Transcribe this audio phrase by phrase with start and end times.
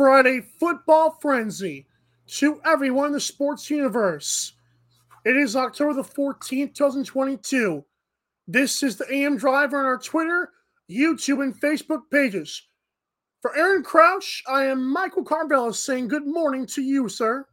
[0.00, 1.86] Friday football frenzy
[2.26, 4.54] to everyone in the sports universe.
[5.26, 7.84] It is October the 14th, 2022.
[8.48, 10.52] This is the AM Driver on our Twitter,
[10.90, 12.66] YouTube, and Facebook pages.
[13.42, 17.46] For Aaron Crouch, I am Michael Carvella saying good morning to you, sir.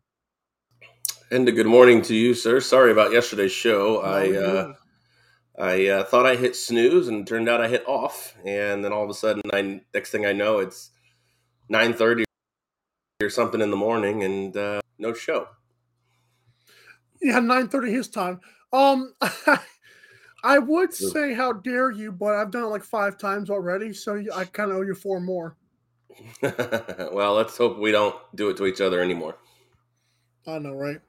[1.30, 2.62] And a good morning to you, sir.
[2.62, 4.00] Sorry about yesterday's show.
[4.00, 4.74] I uh.
[5.60, 8.36] I uh, thought I hit snooze, and it turned out I hit off.
[8.46, 10.92] And then all of a sudden, I next thing I know, it's
[11.68, 12.24] nine thirty
[13.22, 15.48] or something in the morning, and uh, no show.
[17.22, 18.40] Yeah, 9:30 his time.
[18.72, 19.14] Um
[20.44, 24.24] I would say how dare you, but I've done it like five times already, so
[24.34, 25.58] I kind of owe you four more.
[26.42, 29.36] well, let's hope we don't do it to each other anymore.
[30.46, 31.02] I know, right?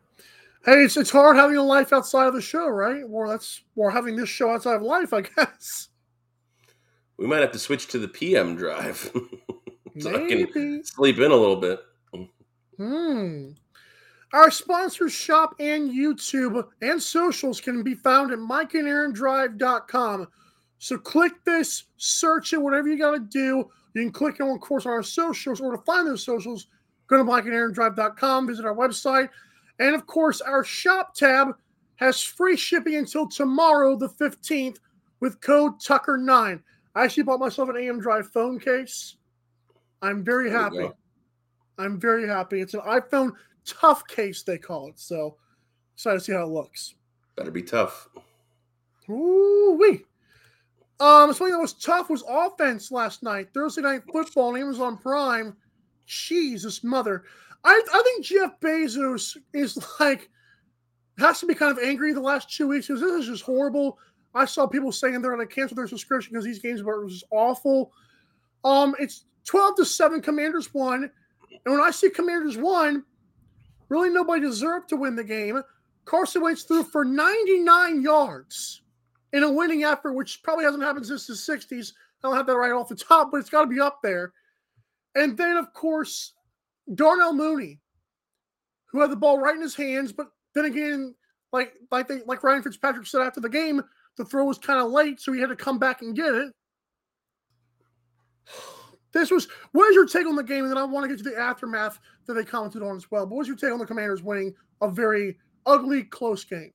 [0.65, 3.03] Hey, it's it's hard having a life outside of the show, right?
[3.09, 5.89] Or that's or having this show outside of life, I guess.
[7.19, 9.11] We might have to switch to the PM drive
[10.01, 10.83] so I can Maybe.
[10.85, 11.81] sleep in a little bit.
[12.79, 13.51] Hmm.
[14.33, 20.29] Our sponsors shop and YouTube and socials can be found at mikeandaarondrive.com.
[20.79, 23.69] So click this, search it, whatever you got to do.
[23.95, 26.69] You can click on, of course, on our socials or to find those socials,
[27.09, 29.29] go to mikeandaarondrive.com, visit our website.
[29.79, 31.57] And of course, our shop tab
[31.97, 34.77] has free shipping until tomorrow, the 15th,
[35.21, 36.63] with code Tucker9.
[36.95, 39.17] I actually bought myself an AM Drive phone case.
[40.03, 40.91] I'm very happy.
[41.79, 42.61] I'm very happy.
[42.61, 43.33] It's an iPhone
[43.65, 44.99] tough case, they call it.
[44.99, 45.37] So
[45.95, 46.95] excited to see how it looks.
[47.37, 48.09] Better be tough.
[49.09, 50.05] Ooh wee.
[51.01, 53.49] Um, something that was tough was offense last night.
[53.55, 55.57] Thursday night football on Amazon Prime.
[56.07, 57.25] Jesus mother.
[57.65, 60.29] I I think Jeff Bezos is like
[61.19, 63.99] has to be kind of angry the last two weeks because this is just horrible.
[64.35, 67.25] I saw people saying they're going to cancel their subscription because these games were just
[67.31, 67.93] awful.
[68.65, 70.21] Um, it's twelve to seven.
[70.21, 71.11] Commanders won,
[71.65, 73.05] and when I see Commanders won,
[73.89, 75.63] really nobody deserved to win the game.
[76.05, 78.83] Carson Wentz threw for 99 yards
[79.33, 81.93] in a winning effort, which probably hasn't happened since the 60s.
[82.23, 84.33] I don't have that right off the top, but it's got to be up there.
[85.15, 86.33] And then, of course,
[86.95, 87.81] Darnell Mooney,
[88.87, 91.15] who had the ball right in his hands, but then again,
[91.53, 93.83] like like they, like Ryan Fitzpatrick said after the game,
[94.17, 96.53] the throw was kind of late, so he had to come back and get it.
[99.19, 100.65] This was what is your take on the game?
[100.65, 103.27] And then I want to get to the aftermath that they commented on as well.
[103.27, 105.37] But what's your take on the Commanders winning a very
[105.67, 106.73] ugly, close game?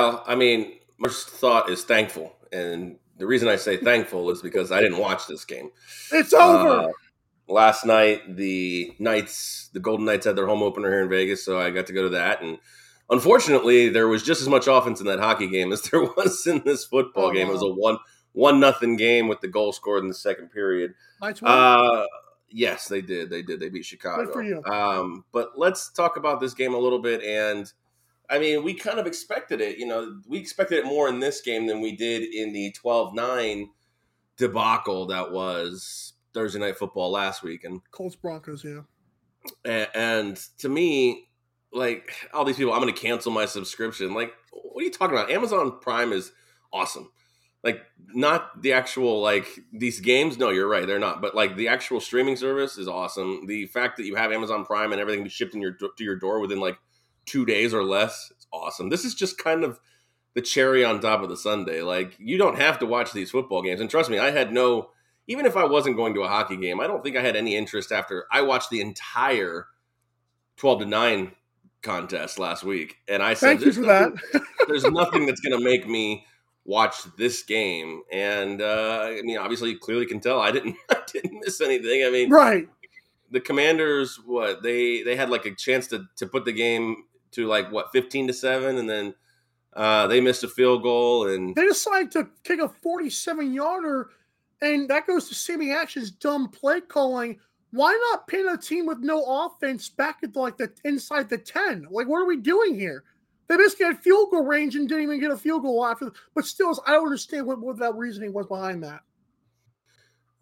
[0.00, 4.42] Well, I mean, my first thought is thankful, and the reason I say thankful is
[4.42, 5.70] because I didn't watch this game.
[6.12, 6.68] It's over.
[6.68, 6.88] Uh,
[7.48, 11.60] last night, the Knights, the Golden Knights, had their home opener here in Vegas, so
[11.60, 12.42] I got to go to that.
[12.42, 12.58] And
[13.10, 16.62] unfortunately, there was just as much offense in that hockey game as there was in
[16.64, 17.48] this football Oh, game.
[17.48, 17.98] It was a one
[18.32, 20.94] one nothing game with the goal scored in the second period.
[21.20, 21.42] Nice.
[21.42, 22.06] Uh,
[22.48, 23.30] yes, they did.
[23.30, 23.60] They did.
[23.60, 24.24] They beat Chicago.
[24.24, 24.62] Good for you.
[24.64, 27.22] Um, but let's talk about this game a little bit.
[27.22, 27.70] And
[28.30, 29.78] I mean, we kind of expected it.
[29.78, 33.14] You know, we expected it more in this game than we did in the 12
[33.14, 33.70] 9
[34.38, 37.64] debacle that was Thursday Night Football last week.
[37.64, 39.86] And, Colts Broncos, yeah.
[39.94, 41.28] and to me,
[41.72, 44.14] like all these people, I'm going to cancel my subscription.
[44.14, 45.30] Like, what are you talking about?
[45.30, 46.32] Amazon Prime is
[46.72, 47.10] awesome.
[47.64, 47.82] Like,
[48.14, 50.36] not the actual, like, these games.
[50.36, 50.86] No, you're right.
[50.86, 51.22] They're not.
[51.22, 53.46] But, like, the actual streaming service is awesome.
[53.46, 56.16] The fact that you have Amazon Prime and everything be shipped in your, to your
[56.16, 56.78] door within, like,
[57.24, 58.88] two days or less, it's awesome.
[58.88, 59.78] This is just kind of
[60.34, 61.82] the cherry on top of the Sunday.
[61.82, 63.80] Like, you don't have to watch these football games.
[63.80, 64.90] And trust me, I had no,
[65.26, 67.54] even if I wasn't going to a hockey game, I don't think I had any
[67.54, 69.66] interest after I watched the entire
[70.56, 71.32] 12 to 9
[71.82, 72.96] contest last week.
[73.08, 74.42] And I said, Thank you "There's for that.
[74.68, 76.24] there's nothing that's going to make me
[76.64, 78.02] watch this game.
[78.12, 82.04] And uh, I mean, obviously, you clearly can tell I didn't, I didn't miss anything.
[82.04, 82.68] I mean, right.
[83.30, 87.46] the Commanders, what they they had like a chance to to put the game to
[87.46, 89.14] like what 15 to seven, and then
[89.74, 91.28] uh, they missed a field goal.
[91.28, 94.10] And They decided to kick a 47 yarder,
[94.60, 97.38] and that goes to Sammy Action's dumb play calling.
[97.70, 101.86] Why not pin a team with no offense back at like the inside the 10?
[101.90, 103.04] Like, what are we doing here?
[103.48, 106.12] They basically had field goal range and didn't even get a field goal after.
[106.34, 109.00] But still, I don't understand what, what that reasoning was behind that.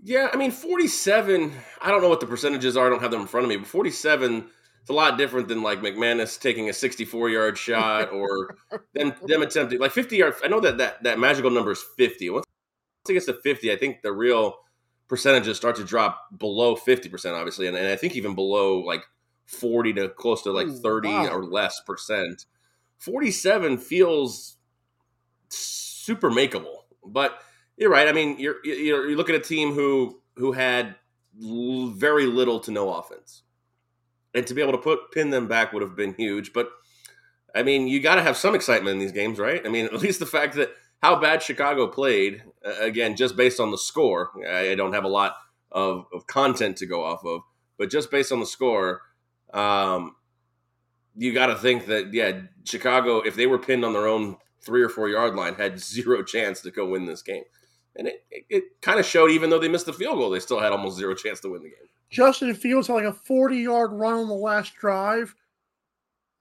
[0.02, 1.52] Yeah, I mean, 47,
[1.82, 2.87] I don't know what the percentages are.
[2.87, 4.49] I don't have them in front of me, but 47
[4.81, 8.56] it's a lot different than like McManus taking a 64 yard shot or
[8.94, 10.38] them them attempting like 50 yards.
[10.43, 12.31] I know that that that magical number is 50.
[12.31, 12.47] Once
[13.08, 14.56] it gets to 50, I think the real
[15.08, 19.02] percentages start to drop below 50%, obviously, and, and I think even below like
[19.47, 21.29] 40 to close to like 30 wow.
[21.29, 22.47] or less percent.
[23.00, 24.56] 47 feels
[25.49, 27.41] super makeable, but
[27.76, 28.06] you're right.
[28.06, 30.97] I mean, you're you're, you look at a team who who had
[31.43, 33.43] l- very little to no offense,
[34.35, 36.52] and to be able to put pin them back would have been huge.
[36.52, 36.70] But
[37.55, 39.62] I mean, you got to have some excitement in these games, right?
[39.64, 40.70] I mean, at least the fact that
[41.02, 44.31] how bad Chicago played, uh, again, just based on the score.
[44.47, 45.37] I I don't have a lot
[45.73, 47.41] of, of content to go off of,
[47.79, 49.00] but just based on the score,
[49.55, 50.17] um,
[51.20, 54.81] you got to think that yeah, Chicago, if they were pinned on their own three
[54.81, 57.44] or four yard line, had zero chance to go win this game.
[57.96, 60.40] And it, it, it kind of showed, even though they missed the field goal, they
[60.40, 61.88] still had almost zero chance to win the game.
[62.08, 65.34] Justin Fields had like a 40 yard run on the last drive,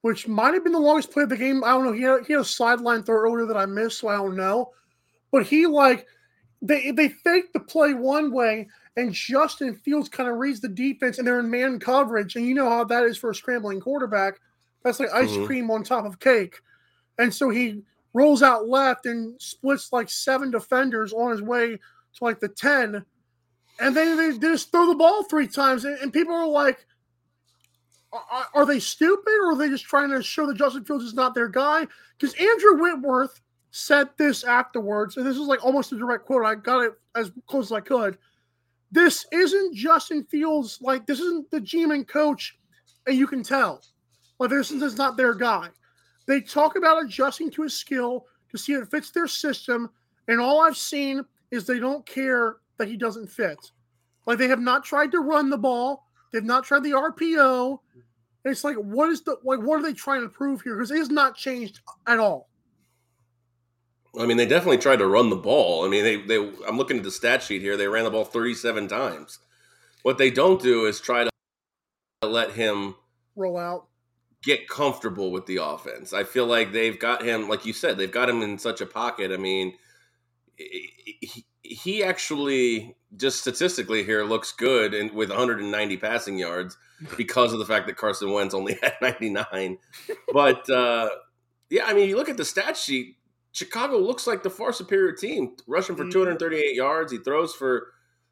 [0.00, 1.62] which might have been the longest play of the game.
[1.62, 1.92] I don't know.
[1.92, 4.70] He had, he had a sideline throw earlier that I missed, so I don't know.
[5.30, 6.06] But he like
[6.62, 8.66] they they faked the play one way,
[8.96, 12.54] and Justin Fields kind of reads the defense, and they're in man coverage, and you
[12.54, 14.40] know how that is for a scrambling quarterback.
[14.82, 15.46] That's like ice Mhm.
[15.46, 16.60] cream on top of cake.
[17.18, 17.82] And so he
[18.14, 23.04] rolls out left and splits like seven defenders on his way to like the 10
[23.78, 26.84] and then they, they just throw the ball three times, and, and people are like,
[28.12, 31.14] are, are they stupid, or are they just trying to show that Justin Fields is
[31.14, 31.86] not their guy?
[32.18, 33.40] Because Andrew Whitworth
[33.70, 36.44] said this afterwards, and this is like almost a direct quote.
[36.44, 38.18] I got it as close as I could.
[38.92, 42.58] This isn't Justin Fields, like this isn't the GM and coach,
[43.06, 43.82] and you can tell.
[44.40, 45.68] Like this is not their guy.
[46.26, 49.90] They talk about adjusting to his skill to see if it fits their system,
[50.26, 53.70] and all I've seen is they don't care that he doesn't fit.
[54.26, 56.06] Like they have not tried to run the ball.
[56.32, 57.78] They've not tried the RPO.
[58.44, 59.60] And it's like, what is the like?
[59.60, 60.76] What are they trying to prove here?
[60.76, 62.48] Because it has not changed at all.
[64.18, 65.84] I mean, they definitely tried to run the ball.
[65.84, 66.36] I mean, they, they
[66.66, 67.76] I'm looking at the stat sheet here.
[67.76, 69.38] They ran the ball 37 times.
[70.02, 71.30] What they don't do is try to
[72.26, 72.94] let him
[73.36, 73.89] Roll out.
[74.42, 76.12] Get comfortable with the offense.
[76.12, 78.86] I feel like they've got him, like you said, they've got him in such a
[78.86, 79.32] pocket.
[79.32, 79.74] I mean,
[80.56, 86.76] he, he actually just statistically here looks good and with 190 passing yards
[87.16, 89.78] because of the fact that Carson Wentz only had 99.
[90.32, 91.10] But uh,
[91.68, 93.16] yeah, I mean, you look at the stat sheet.
[93.52, 96.12] Chicago looks like the far superior team, rushing for Mhm.
[96.12, 97.10] 238 yards.
[97.10, 97.88] He throws for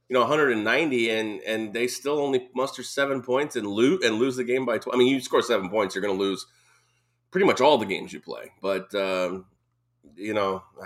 [0.08, 4.36] you know 190 and and they still only muster seven points and lose and lose
[4.36, 6.46] the game by 12 i mean you score seven points you're going to lose
[7.30, 9.44] pretty much all the games you play but um
[10.16, 10.62] you know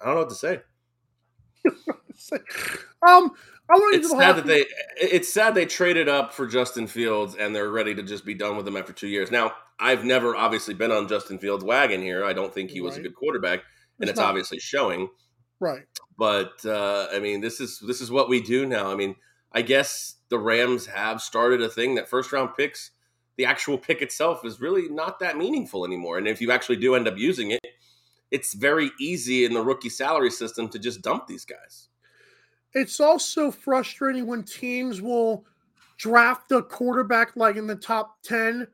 [0.00, 0.60] i don't know what to say.
[3.06, 3.30] Um,
[3.70, 4.64] I want to it's sad that they
[5.00, 8.56] it's sad they traded up for justin fields and they're ready to just be done
[8.56, 9.30] with him after two years.
[9.30, 12.24] Now i've never obviously been on justin fields wagon here.
[12.24, 13.60] I don't think he was a good quarterback
[14.00, 15.08] and It's it's obviously showing
[15.60, 15.86] right.
[16.16, 18.90] but uh, I mean, this is this is what we do now.
[18.90, 19.16] I mean,
[19.52, 22.90] I guess the Rams have started a thing that first round picks,
[23.36, 26.18] the actual pick itself, is really not that meaningful anymore.
[26.18, 27.66] And if you actually do end up using it,
[28.30, 31.88] it's very easy in the rookie salary system to just dump these guys.
[32.74, 35.44] It's also frustrating when teams will
[35.96, 38.66] draft a quarterback like in the top 10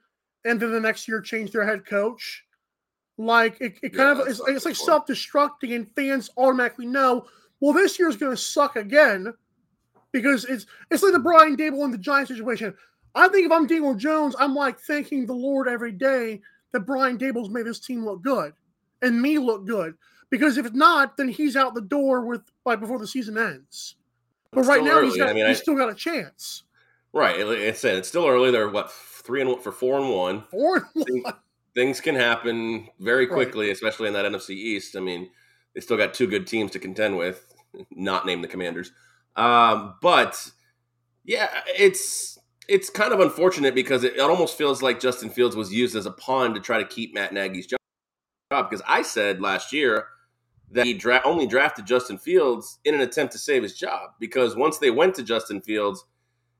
[0.45, 2.45] and then the next year change their head coach.
[3.17, 7.27] Like it, it kind Yeah, of it's, it's like self-destructing and fans automatically know,
[7.61, 9.33] well, this year's gonna suck again
[10.13, 12.75] because it's it's like the Brian Daboll and the Giants situation.
[13.15, 16.41] I think if I'm Daniel Jones, I'm like thanking the Lord every day
[16.73, 18.53] that Brian Daboll's made this team look good
[19.03, 19.95] and me look good.
[20.31, 23.95] Because if not, then he's out the door with like before the season ends.
[24.51, 25.19] But It's right now he's early.
[25.21, 26.65] got I mean, he's I- still got a chance.
[27.13, 27.39] Right.
[27.39, 28.51] It, it said it's still early.
[28.51, 30.43] They're what three and for four and one.
[30.51, 31.35] Four and one.
[31.75, 33.33] Things can happen very Right.
[33.35, 34.97] quickly, especially in that NFC East.
[34.97, 35.31] I mean,
[35.75, 37.53] they still got two good teams to contend with,
[37.91, 38.93] not name the Commanders.
[39.37, 40.51] Um, but
[41.25, 42.39] yeah, it's
[42.69, 46.07] it's kind of unfortunate because it, it almost feels like Justin Fields was used as
[46.07, 47.79] a pawn to try to keep Matt Nagy's job.
[48.51, 50.07] Because I said last year
[50.71, 54.11] that he dra- only drafted Justin Fields in an attempt to save his job.
[54.21, 56.05] Because once they went to Justin Fields,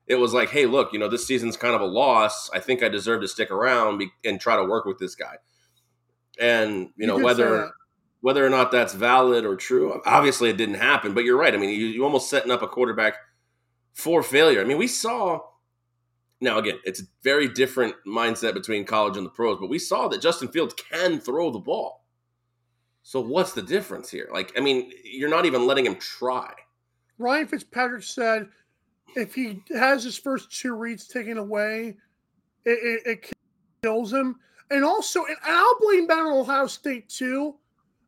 [0.07, 2.49] it was like, hey, look, you know, this season's kind of a loss.
[2.53, 5.37] I think I deserve to stick around be- and try to work with this guy.
[6.39, 7.71] And you know whether
[8.21, 11.13] whether or not that's valid or true, obviously it didn't happen.
[11.13, 11.53] But you're right.
[11.53, 13.15] I mean, you, you almost setting up a quarterback
[13.93, 14.61] for failure.
[14.61, 15.41] I mean, we saw
[16.41, 20.07] Now, again, it's a very different mindset between college and the pros, but we saw
[20.09, 22.05] that Justin Fields can throw the ball.
[23.03, 24.29] So what's the difference here?
[24.33, 26.53] Like, I mean, you're not even letting him try.
[27.17, 28.49] Ryan Fitzpatrick said
[29.15, 31.97] if he has his first two reads taken away,
[32.65, 33.33] it, it, it
[33.83, 34.35] kills him.
[34.71, 37.55] And also, and I'll blame that on Ohio State too,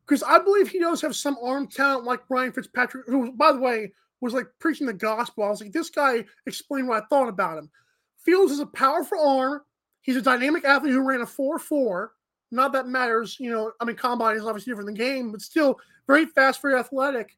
[0.05, 3.59] because I believe he does have some arm talent like Brian Fitzpatrick, who, by the
[3.59, 5.43] way, was like preaching the gospel.
[5.43, 7.69] I was like, this guy explained what I thought about him.
[8.17, 9.61] Fields is a powerful arm.
[10.01, 12.11] He's a dynamic athlete who ran a 4 4.
[12.49, 13.71] Not that matters, you know.
[13.79, 17.37] I mean, combine is obviously different than game, but still very fast, very athletic.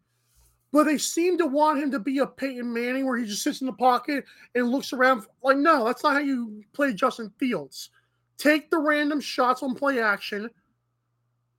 [0.71, 3.61] But they seem to want him to be a Peyton Manning where he just sits
[3.61, 4.23] in the pocket
[4.53, 5.23] and looks around.
[5.41, 7.89] Like, no, that's not how you play Justin Fields.
[8.37, 10.49] Take the random shots on play action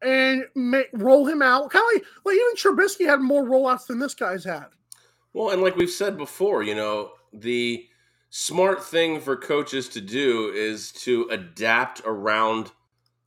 [0.03, 1.71] and make, roll him out.
[1.71, 4.67] Kind of like, like even Trubisky had more rollouts than this guy's had.
[5.33, 7.87] Well, and like we've said before, you know, the
[8.31, 12.71] smart thing for coaches to do is to adapt around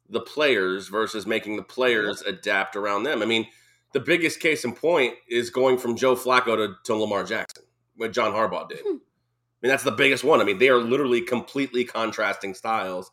[0.10, 3.22] the players versus making the players adapt around them.
[3.22, 3.48] I mean,
[3.93, 7.63] the biggest case in point is going from Joe Flacco to, to Lamar Jackson,
[7.95, 8.79] what John Harbaugh did.
[8.79, 8.95] Hmm.
[8.97, 10.41] I mean, that's the biggest one.
[10.41, 13.09] I mean, they are literally completely contrasting styles.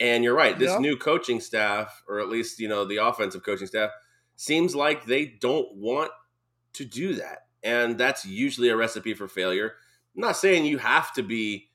[0.00, 0.78] And you're right, this Yeah.
[0.78, 3.90] new coaching staff, or at least, you know, the offensive coaching staff,
[4.36, 6.10] seems like they don't want
[6.74, 7.46] to do that.
[7.62, 9.74] And that's usually a recipe for failure.
[10.14, 11.70] I'm not saying you have to be,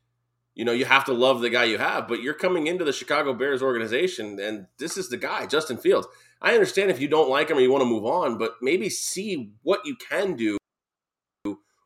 [0.53, 2.93] you know, you have to love the guy you have, but you're coming into the
[2.93, 6.07] Chicago Bears organization, and this is the guy, Justin Fields.
[6.41, 8.89] I understand if you don't like him or you want to move on, but maybe
[8.89, 10.58] see what you can do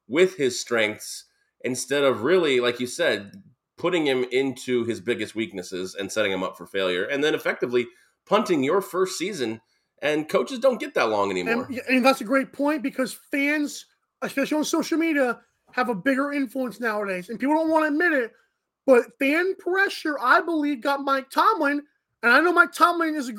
[0.08, 1.26] with his strengths
[1.62, 3.42] instead of really, like you said,
[3.78, 7.88] putting him into his biggest weaknesses and setting him up for failure, and then effectively
[8.26, 9.62] punting your first season.
[10.02, 11.66] And coaches don't get that long anymore.
[11.70, 13.86] And, and that's a great point because fans,
[14.22, 15.40] especially on social media,
[15.72, 17.30] have a bigger influence nowadays.
[17.30, 18.34] And people don't want to admit it,
[18.86, 21.82] but fan pressure, I believe, got Mike Tomlin.
[22.22, 23.34] And I know Mike Tomlin is a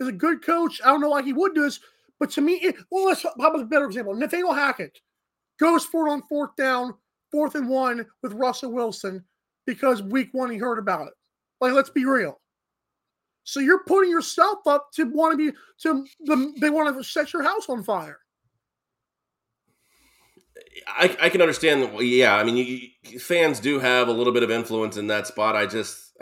[0.00, 0.80] is a good coach.
[0.84, 1.80] I don't know why he would do this,
[2.20, 4.14] but to me, it, well, let's about a better example?
[4.14, 4.98] Nathaniel Hackett
[5.58, 6.94] goes for it on fourth down,
[7.30, 9.24] fourth and one with Russell Wilson
[9.66, 11.14] because week one he heard about it.
[11.60, 12.40] Like, let's be real.
[13.44, 17.32] So you're putting yourself up to want to be to the they want to set
[17.32, 18.18] your house on fire.
[20.88, 22.00] I, I can understand.
[22.00, 25.56] Yeah, I mean, you- fans do have a little bit of influence in that spot.
[25.56, 26.12] I just,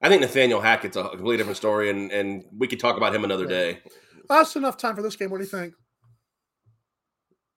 [0.00, 3.24] I think Nathaniel Hackett's a completely different story, and and we could talk about him
[3.24, 3.80] another day.
[4.28, 5.30] That's enough time for this game.
[5.30, 5.74] What do you think?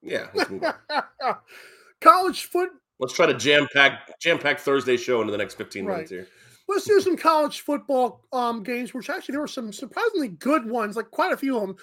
[0.01, 1.35] Yeah, let's, move on.
[2.01, 2.69] college foot.
[2.99, 5.95] Let's try to jam pack jam pack Thursday show into the next fifteen Right.
[5.95, 6.27] minutes here.
[6.67, 10.95] Let's do some college football um, games, which actually there were some surprisingly good ones,
[10.95, 11.75] like quite a few of them.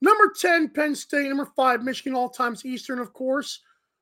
[0.00, 1.28] Number 10, Penn State.
[1.28, 3.60] Number five, Michigan, all times Eastern, of course.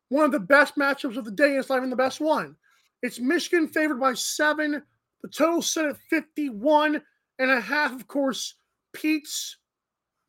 [0.09, 1.57] One of the best matchups of the day.
[1.57, 2.57] It's not even the best one.
[3.03, 4.83] It's Michigan favored by seven.
[5.23, 7.01] The total set at 51
[7.39, 8.55] and a half, of course.
[8.93, 9.57] Pete's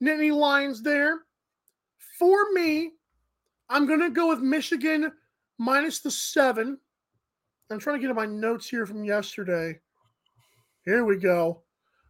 [0.03, 1.21] Nittany Lions there.
[2.19, 2.91] For me,
[3.69, 5.11] I'm going to go with Michigan
[5.57, 6.77] minus the seven.
[7.69, 9.79] I'm trying to get my notes here from yesterday.
[10.83, 11.61] Here we go.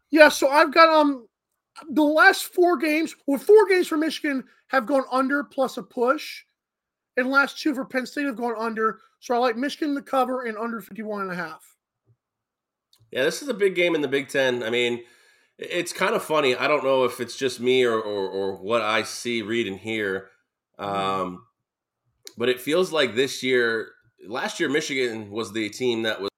[0.10, 1.28] Yeah, so I've got um
[1.90, 6.44] the last four games, well, four games for Michigan have gone under plus a push,
[7.18, 9.00] and last two for Penn State have gone under.
[9.20, 11.76] So I like Michigan to cover and under 51 and a half.
[13.12, 14.64] Yeah, this is a big game in the Big Ten.
[14.64, 15.04] I mean,
[15.58, 16.56] it's kind of funny.
[16.56, 19.78] I don't know if it's just me or or, or what I see, read, and
[19.78, 20.30] hear,
[20.80, 21.44] um,
[22.38, 23.92] but it feels like this year.
[24.28, 26.30] Last year, Michigan was the team that was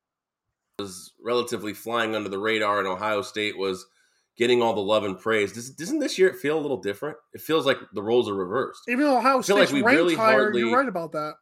[0.80, 3.86] was relatively flying under the radar, and Ohio State was
[4.38, 5.51] getting all the love and praise.
[5.53, 7.18] Does, doesn't this year it feel a little different?
[7.34, 8.82] It feels like the roles are reversed.
[8.88, 11.36] Even though Ohio feel like we ranked really higher, hardly- you're right about that.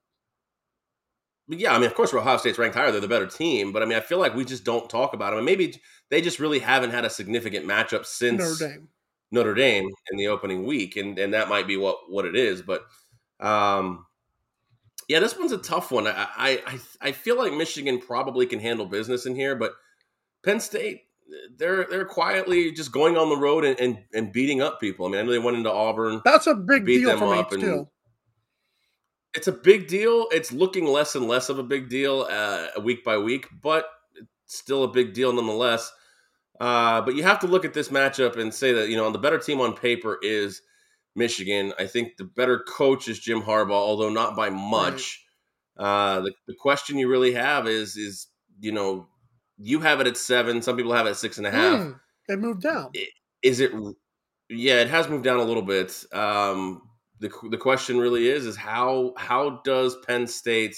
[1.51, 3.73] But yeah, I mean, of course, Ohio State's ranked higher; they're the better team.
[3.73, 6.21] But I mean, I feel like we just don't talk about them, and maybe they
[6.21, 8.87] just really haven't had a significant matchup since Notre Dame.
[9.31, 12.61] Notre Dame in the opening week, and and that might be what what it is.
[12.61, 12.85] But
[13.41, 14.05] um,
[15.09, 16.07] yeah, this one's a tough one.
[16.07, 19.73] I I I- I feel like Michigan probably can handle business in here, but
[20.45, 21.01] Penn State
[21.57, 25.05] they're they're quietly just going on the road and and, and beating up people.
[25.05, 26.21] I mean, I know they went into Auburn.
[26.23, 27.89] That's a big deal for me too.
[29.33, 30.27] It's a big deal.
[30.31, 33.85] It's looking less and less of a big deal uh, week by week, but
[34.15, 35.91] it's still a big deal nonetheless.
[36.59, 39.17] Uh, but you have to look at this matchup and say that you know the
[39.17, 40.61] better team on paper is
[41.15, 41.73] Michigan.
[41.79, 45.23] I think the better coach is Jim Harbaugh, although not by much.
[45.77, 48.27] Uh, the, the question you really have is is
[48.59, 49.07] you know
[49.57, 50.61] you have it at seven.
[50.61, 51.81] Some people have it at six and a half.
[51.81, 51.91] Hmm,
[52.27, 52.91] it moved down.
[53.41, 53.71] Is it?
[54.49, 56.03] Yeah, it has moved down a little bit.
[56.11, 56.81] Um,
[57.21, 60.75] the the question really is is how how does Penn State,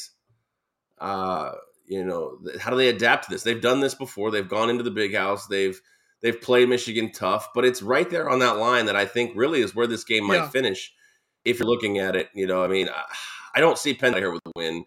[1.00, 1.54] uh,
[1.88, 3.44] you know, how do they adapt to this?
[3.44, 4.30] They've done this before.
[4.30, 5.48] They've gone into the big house.
[5.48, 5.80] They've
[6.22, 9.62] they've played Michigan tough, but it's right there on that line that I think really
[9.62, 10.50] is where this game might Yeah.
[10.50, 10.94] finish.
[11.46, 13.04] If you're looking at it, you know, I mean, I,
[13.56, 14.86] I don't see Penn State here with a win.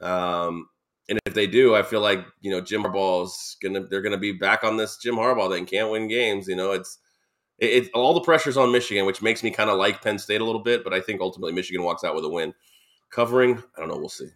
[0.00, 0.68] Um,
[1.08, 4.32] and if they do, I feel like you know Jim Harbaugh's gonna they're gonna be
[4.32, 5.64] back on this Jim Harbaugh thing.
[5.64, 6.48] Can't win games.
[6.48, 6.98] You know, it's
[7.58, 10.40] it, it all the pressure's on Michigan, which makes me kind of like Penn State
[10.40, 10.84] a little bit.
[10.84, 12.54] But I think ultimately Michigan walks out with a win.
[13.10, 13.96] Covering, I don't know.
[13.96, 14.28] We'll see.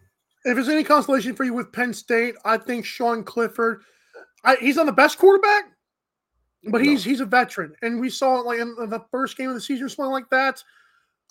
[0.45, 3.83] If there's any consolation for you with Penn State, I think Sean Clifford.
[4.43, 5.65] I, he's on the best quarterback,
[6.69, 9.55] but he's he's a veteran, and we saw it like in the first game of
[9.55, 10.61] the season or something like that.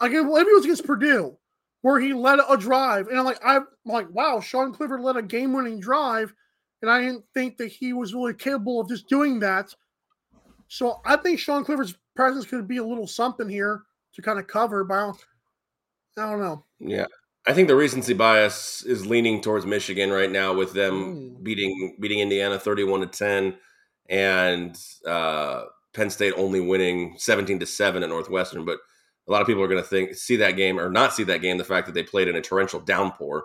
[0.00, 1.36] Again, maybe it was against Purdue,
[1.82, 5.22] where he led a drive, and I'm like, I'm like, wow, Sean Clifford led a
[5.22, 6.32] game-winning drive,
[6.80, 9.74] and I didn't think that he was really capable of just doing that.
[10.72, 13.82] So I think Sean Clifford's presence could be a little something here
[14.14, 14.84] to kind of cover.
[14.84, 15.24] But I don't,
[16.16, 16.64] I don't know.
[16.80, 17.06] Yeah.
[17.46, 21.42] I think the recency bias is leaning towards Michigan right now with them Mm.
[21.42, 23.54] beating beating Indiana 31 to 10
[24.08, 28.64] and uh, Penn State only winning 17 to 7 at Northwestern.
[28.64, 28.78] But
[29.28, 31.42] a lot of people are going to think see that game or not see that
[31.42, 33.44] game the fact that they played in a torrential downpour.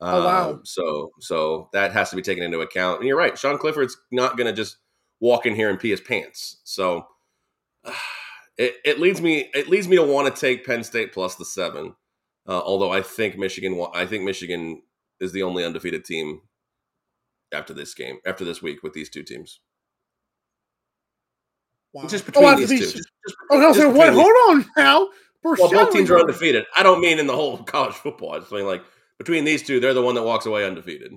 [0.00, 0.50] Oh, wow.
[0.52, 3.00] Um, so so that has to be taken into account.
[3.00, 4.78] And you're right, Sean Clifford's not going to just
[5.22, 6.58] walk in here and pee his pants.
[6.64, 7.06] So
[8.58, 11.46] it, it leads me it leads me to want to take Penn State plus the
[11.46, 11.94] seven.
[12.46, 14.82] Uh, although I think Michigan, I think Michigan
[15.20, 16.40] is the only undefeated team
[17.52, 19.60] after this game, after this week with these two teams.
[21.92, 22.08] Wow.
[22.08, 22.84] Just Oh, between after these, two.
[22.86, 25.08] Just, just- I was gonna just say, between wait, these- hold on now.
[25.44, 26.64] Well, both teams are undefeated.
[26.76, 28.32] I don't mean in the whole college football.
[28.34, 28.82] I just mean like
[29.18, 31.12] between these two, they're the one that walks away undefeated.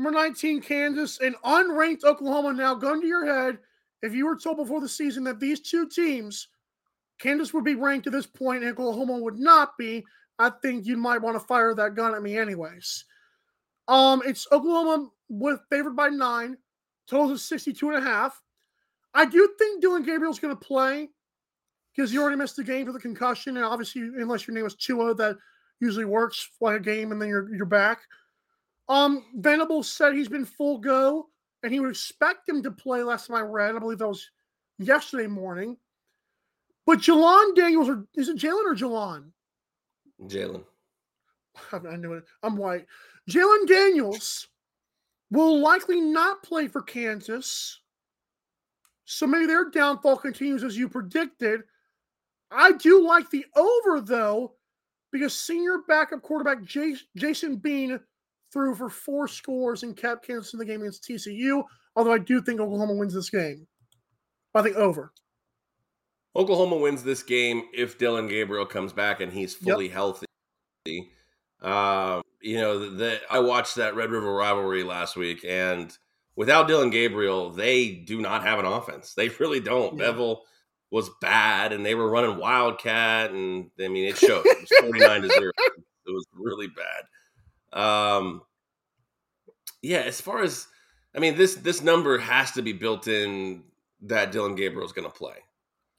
[0.00, 2.54] Number 19, Kansas, and unranked Oklahoma.
[2.54, 3.58] Now, gun to your head,
[4.00, 6.48] if you were told before the season that these two teams,
[7.18, 10.02] Kansas would be ranked to this point and Oklahoma would not be,
[10.38, 13.04] I think you might want to fire that gun at me anyways.
[13.88, 16.56] Um, it's Oklahoma with favored by nine,
[17.06, 18.40] totals of 62 and a half.
[19.12, 21.10] I do think Dillon Gabriel's going to play
[21.94, 24.76] because he already missed the game for the concussion, and obviously, unless your name is
[24.76, 25.36] Tua, that
[25.78, 28.00] usually works like a game and then you're you're back.
[28.90, 31.28] Um, Venable said he's been full go,
[31.62, 33.04] and he would expect him to play.
[33.04, 34.28] Last time I read, I believe that was
[34.80, 35.76] yesterday morning.
[36.86, 39.30] But Jelon Daniels, or is it Jalen or Jelon?
[40.24, 40.64] Jalen.
[41.72, 42.24] I knew it.
[42.42, 42.86] I'm white.
[43.30, 44.48] Jalen Daniels
[45.30, 47.78] will likely not play for Kansas.
[49.04, 51.62] So maybe their downfall continues as you predicted.
[52.50, 54.54] I do like the over, though,
[55.12, 58.00] because senior backup quarterback Jas- Jason Bean
[58.52, 61.62] threw for four scores and kept Kansas in the game against TCU.
[61.96, 63.66] Although I do think Oklahoma wins this game.
[64.54, 65.12] I think over.
[66.34, 70.26] Oklahoma wins this game if Dillon Gabriel comes back and he's fully healthy.
[71.60, 75.96] Um, you know, the, the, I watched that Red River rivalry last week, and
[76.36, 79.14] without Dillon Gabriel, they do not have an offense.
[79.14, 79.98] They really don't.
[79.98, 80.06] Yeah.
[80.06, 80.42] Beville
[80.90, 84.44] was bad, and they were running Wildcat, and I mean, it showed.
[84.46, 85.52] It was forty nine to zero.
[86.06, 87.04] It was really bad.
[87.72, 88.42] Um,
[89.82, 90.66] yeah, as far as
[91.14, 93.62] I mean, this this number has to be built in
[94.02, 95.36] that Dillon Gabriel's going to play.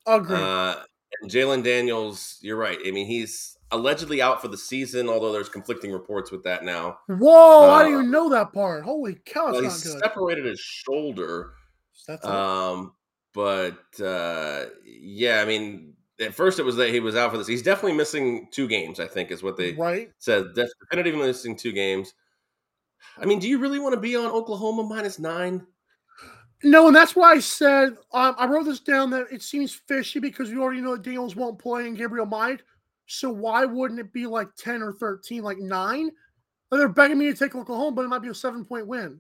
[0.06, 0.38] Agree.
[0.38, 0.76] Uh,
[1.22, 2.80] and Jalen Daniels, you're right.
[2.86, 7.00] I mean, he's allegedly out for the season, although there's conflicting reports with that now.
[7.08, 8.84] Whoa, I didn't uh, even know that part.
[8.84, 11.52] Holy cow, Well, he's separated his shoulder.
[12.08, 12.30] That's it.
[12.30, 12.94] Um,
[13.34, 17.48] but uh, yeah, I mean, at first it was that he was out for this.
[17.48, 19.00] He's definitely missing two games.
[19.00, 20.12] I think is what they right?
[20.20, 20.54] said.
[20.54, 22.14] Definitively missing two games.
[23.18, 25.66] I mean, do you really want to be on Oklahoma minus nine?
[26.64, 30.20] No, and that's why I said um, I wrote this down that it seems fishy
[30.20, 32.62] because we already know that Daniels won't play and Gabriel might.
[33.08, 36.12] So why wouldn't it be like ten or thirteen, like nine?
[36.72, 39.20] And they're begging me to take Oklahoma, but it might be a seven point win.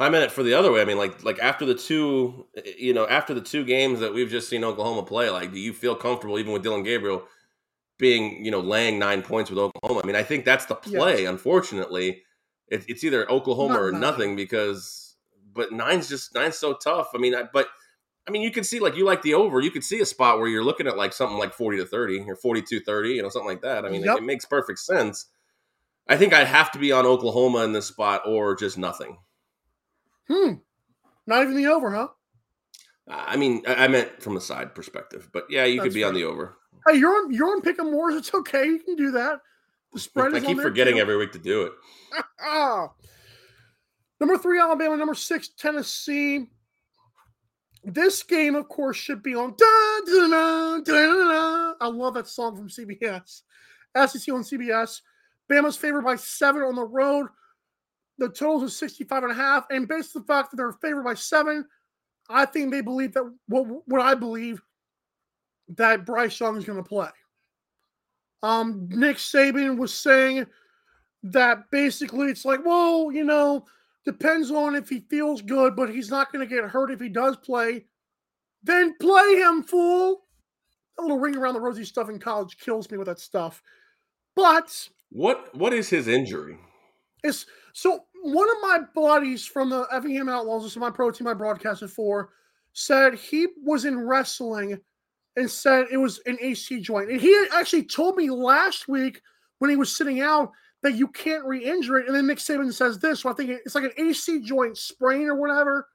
[0.00, 0.80] I meant it for the other way.
[0.80, 2.46] I mean, like like after the two,
[2.78, 5.72] you know, after the two games that we've just seen Oklahoma play, like, do you
[5.72, 7.24] feel comfortable even with Dillon Gabriel
[7.98, 10.00] being, you know, laying nine points with Oklahoma?
[10.02, 11.26] I mean, I think that's the play.
[11.26, 12.22] Unfortunately,
[12.68, 14.00] it, it's either Oklahoma Not or nine.
[14.00, 15.16] nothing because,
[15.52, 17.08] but nine's just nine's so tough.
[17.14, 17.68] I mean, I, but
[18.26, 19.60] I mean, you can see like you like the over.
[19.60, 22.20] You could see a spot where you're looking at like something like forty to thirty
[22.20, 23.84] or 42-30, you know, something like that.
[23.84, 24.16] I mean, Yep.
[24.16, 25.26] it, it makes perfect sense.
[26.08, 29.18] I think I'd have to be on Oklahoma in this spot or just nothing.
[30.30, 30.54] Hmm.
[31.26, 32.08] Not even the over, huh?
[33.08, 36.14] I mean, I meant from a side perspective, but yeah, you could That's be on
[36.14, 36.56] the over.
[36.86, 38.14] Hey, you're on you're on Pick'em Wars.
[38.14, 38.64] It's okay.
[38.66, 39.40] You can do that.
[39.92, 41.00] The spread I keep forgetting too.
[41.00, 41.72] every week to do it.
[42.40, 42.90] Ah.
[44.20, 44.96] Number three, Alabama.
[44.96, 46.46] Number six, Tennessee.
[47.82, 49.54] This game, of course, should be on.
[49.56, 51.72] Da, da, da.
[51.80, 53.42] I love that song from CBS.
[53.96, 55.00] SEC on CBS.
[55.50, 57.28] Bama's favored by seven on the road.
[58.20, 59.64] The totals is 65 and a half.
[59.70, 61.64] And based on the fact that they're favored by seven,
[62.28, 64.60] I think they believe that what, what I believe
[65.76, 67.08] that Bryce Young is going to play.
[68.42, 70.46] Um, Nick Saban was saying
[71.22, 73.64] that basically it's like, well, you know,
[74.04, 77.08] depends on if he feels good, but he's not going to get hurt if he
[77.08, 77.86] does play.
[78.62, 80.24] Then play him, fool.
[80.98, 83.62] A little ring around the rosy stuff in college kills me with that stuff.
[84.36, 86.58] But What what is his injury?
[87.22, 91.26] It's so one of my buddies from the Effingham Outlaws, this is my pro team
[91.26, 92.30] I broadcasted for,
[92.72, 94.78] said he was in wrestling
[95.36, 97.10] and said it was an AC joint.
[97.10, 99.22] And he actually told me last week
[99.58, 100.52] when he was sitting out
[100.82, 102.06] that you can't re-injure it.
[102.06, 105.26] And then Nick Saban says this, so I think it's like an AC joint sprain
[105.26, 105.88] or whatever.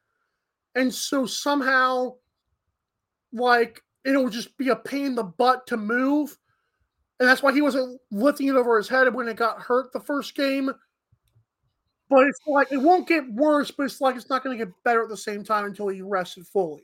[0.76, 2.16] And so somehow,
[3.34, 6.38] like it'll just be a pain in the butt to move.
[7.20, 10.00] And that's why he wasn't lifting it over his head when it got hurt the
[10.00, 10.72] first game.
[12.10, 14.74] But it's like it won't get worse, but it's like it's not going to get
[14.84, 16.84] better at the same time until he rested fully.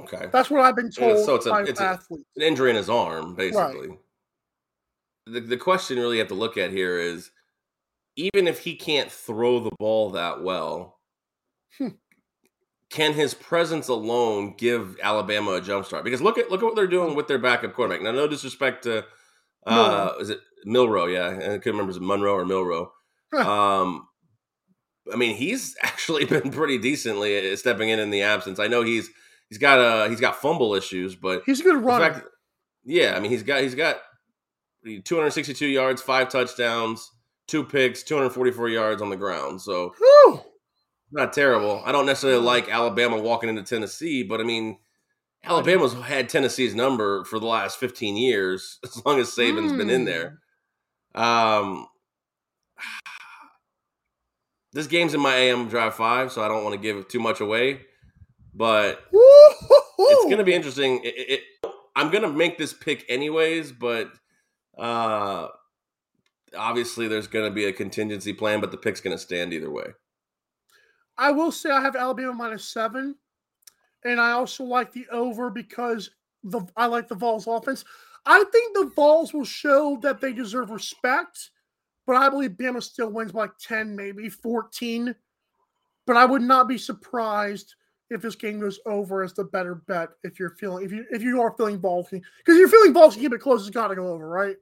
[0.00, 0.26] Okay.
[0.32, 2.90] That's what I've been Yeah, told so it's a- it's a- An injury in his
[2.90, 3.98] arm, basically.
[5.26, 7.30] The the question really you have to look at here is
[8.14, 11.00] even if he can't throw the ball that well,
[11.78, 11.88] Hmm.
[12.90, 16.04] can his presence alone give Alabama a jump start?
[16.04, 18.02] Because look at look at what they're doing with their backup quarterback.
[18.02, 19.04] Now, no disrespect to
[19.66, 21.28] uh is it Milroe, yeah.
[21.28, 22.92] I couldn't remember is it Monroe or Milroe.
[23.32, 24.06] um
[25.12, 28.58] I mean, he's actually been pretty decently uh, stepping in in the absence.
[28.58, 29.08] I know he's
[29.48, 32.12] he's got uh he's got fumble issues, but He's a good runner.
[32.14, 32.26] fact-
[32.84, 33.96] yeah, I mean he's got he's got
[35.04, 37.10] 262 yards, five touchdowns,
[37.48, 39.60] two picks, 244 yards on the ground.
[39.60, 40.40] So Whew.
[41.10, 41.82] not terrible.
[41.84, 44.78] I don't necessarily like Alabama walking into Tennessee, but I mean
[45.44, 50.04] Alabama's had Tennessee's number for the last 15 years, as long as Saban's been in
[50.04, 50.38] there.
[51.16, 51.86] Um,
[54.72, 57.40] this game's in my AM Drive Five, so I don't want to give too much
[57.40, 57.80] away,
[58.54, 61.02] but it's going to be interesting.
[61.04, 61.42] It, it, it-
[61.98, 64.10] I'm going to make this pick anyways, but
[64.76, 65.48] uh,
[66.54, 69.70] obviously there's going to be a contingency plan, but the pick's going to stand either
[69.70, 69.86] way.
[71.16, 73.14] I will say I have Alabama minus seven,
[74.04, 76.10] and I also like the over because
[76.44, 77.82] the I like the Vols offense.
[78.26, 81.50] I think the Vols will show that they deserve respect,
[82.06, 85.14] but I believe Bama still wins by like 10, maybe 14.
[86.06, 87.74] But I would not be surprised
[88.10, 91.22] if this game goes over as the better bet if you're feeling if you if
[91.22, 94.08] you are feeling Vols because you're feeling Vols to keep it close, it's gotta go
[94.08, 94.56] over, right?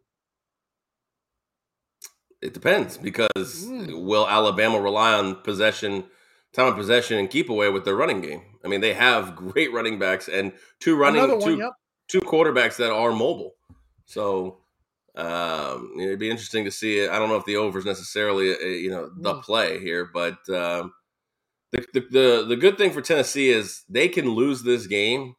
[2.41, 4.05] It depends because Mm.
[4.05, 6.05] will Alabama rely on possession,
[6.53, 8.43] time of possession, and keep away with their running game?
[8.65, 11.73] I mean, they have great running backs and two running Another two yep.
[12.09, 13.55] Two quarterbacks that are mobile.
[14.07, 14.59] So
[15.17, 16.99] um, it'd be interesting to see.
[17.01, 17.11] it.
[17.11, 19.43] I don't know if the over is necessarily uh, you know the Mm.
[19.43, 20.93] play here, but um,
[21.73, 25.35] the, the the the good thing for Tennessee is they can lose this game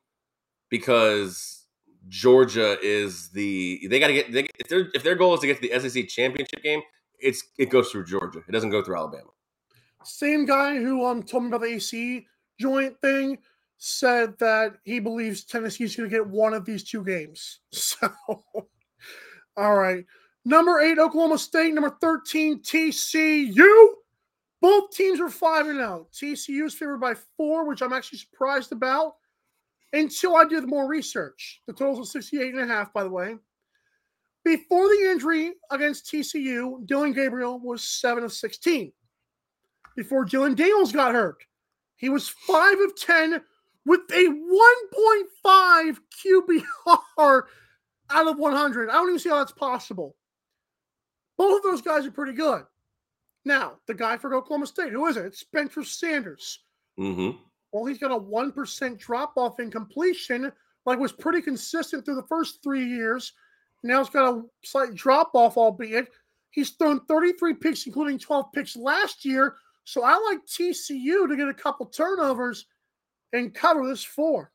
[0.70, 1.66] because
[2.08, 5.48] Georgia is the they got to get they, if their if their goal is to
[5.48, 6.82] get to the SEC championship game,
[7.20, 8.40] it's it goes through Georgia.
[8.48, 9.30] It doesn't go through Alabama.
[10.04, 12.28] Same guy who um told me about the AC
[12.60, 13.40] joint thing
[13.78, 17.60] said that he believes Tennessee's going to get one of these two games.
[17.72, 18.10] So,
[19.58, 20.06] all right.
[20.44, 21.74] Number eight, Oklahoma State.
[21.74, 23.88] Number 13, TCU.
[24.62, 26.08] Both teams are 5 and 0.
[26.14, 29.14] TCU is favored by four, which I'm actually surprised about
[29.94, 31.62] until I did more research.
[31.68, 33.36] The totals are 68 and a half, by the way.
[34.44, 38.92] Before the injury against TCU, Dillon Gabriel was 7 of 16
[39.96, 41.38] before Dylan Daniels got hurt.
[41.96, 43.42] He was 5 of 10
[43.86, 44.28] with a
[45.46, 47.42] 1.5 QBR
[48.10, 48.90] out of 100.
[48.90, 50.16] I don't even see how that's possible.
[51.38, 52.64] Both of those guys are pretty good.
[53.44, 55.26] Now, the guy for Oklahoma State, who is it?
[55.26, 56.64] It's Spencer Sanders.
[56.98, 57.32] hmm
[57.72, 60.52] Well, he's got a 1% drop off in completion,
[60.86, 63.34] like was pretty consistent through the first three years.
[63.84, 66.08] Now it's got a slight drop off, albeit.
[66.50, 69.58] He's thrown 33 picks, including 12 picks last year.
[69.84, 72.66] So I like TCU to get a couple turnovers
[73.36, 74.52] and cover this four.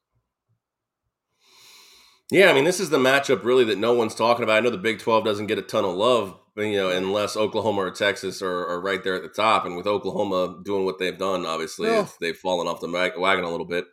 [2.31, 4.57] Yeah, I mean, this is the matchup really that no one's talking about.
[4.57, 7.81] I know the Big 12 doesn't get a ton of love, you know, unless Oklahoma
[7.81, 9.65] or Texas are, are right there at the top.
[9.67, 12.09] And with Oklahoma doing what they've done, obviously, Oh.
[12.21, 12.89] they've fallen off the
[13.19, 13.87] wagon a little bit.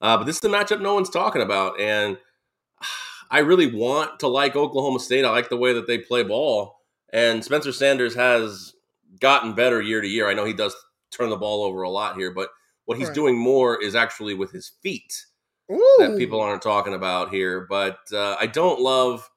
[0.00, 1.80] Uh, but this is the matchup no one's talking about.
[1.80, 2.16] And
[3.30, 5.24] I really want to like Oklahoma State.
[5.24, 6.76] I like the way that they play ball.
[7.12, 8.72] And Spencer Sanders has
[9.20, 10.28] gotten better year to year.
[10.28, 10.76] I know he does
[11.10, 12.50] turn the ball over a lot here, but
[12.84, 13.14] what he's Right.
[13.14, 15.26] doing more is actually with his feet
[15.70, 15.96] Ooh.
[15.98, 17.66] that people aren't talking about here.
[17.68, 19.28] But uh, I don't love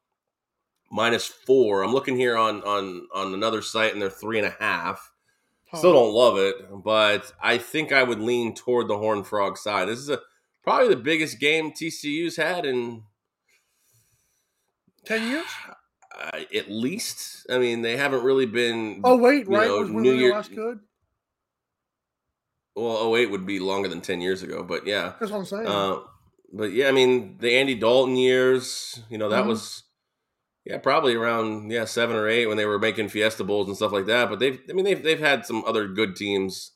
[0.92, 1.84] minus four.
[1.84, 5.12] I'm looking here on on on another site, and they're three and a half.
[5.76, 9.88] Still don't love it, but I think I would lean toward the Horn Frog side.
[9.88, 10.20] This is a
[10.64, 13.02] probably the biggest game TCU's had in
[15.06, 15.46] Ten years?
[16.18, 17.46] uh, at least.
[17.50, 19.02] I mean, they haven't really been.
[19.04, 19.68] Oh wait, right?
[19.68, 20.80] know, was New Year- last good?
[22.76, 25.14] Well, 08 would be longer than ten years ago, but yeah.
[25.20, 25.68] That's what I'm saying.
[25.68, 25.98] Uh,
[26.52, 29.48] but yeah, I mean the Andy Dalton years, you know, that Mhm.
[29.48, 29.84] was
[30.66, 33.92] yeah probably around yeah seven or eight when they were making Fiesta Bowls and stuff
[33.92, 34.30] like that.
[34.30, 36.72] But they've, I mean, they've they've had some other good teams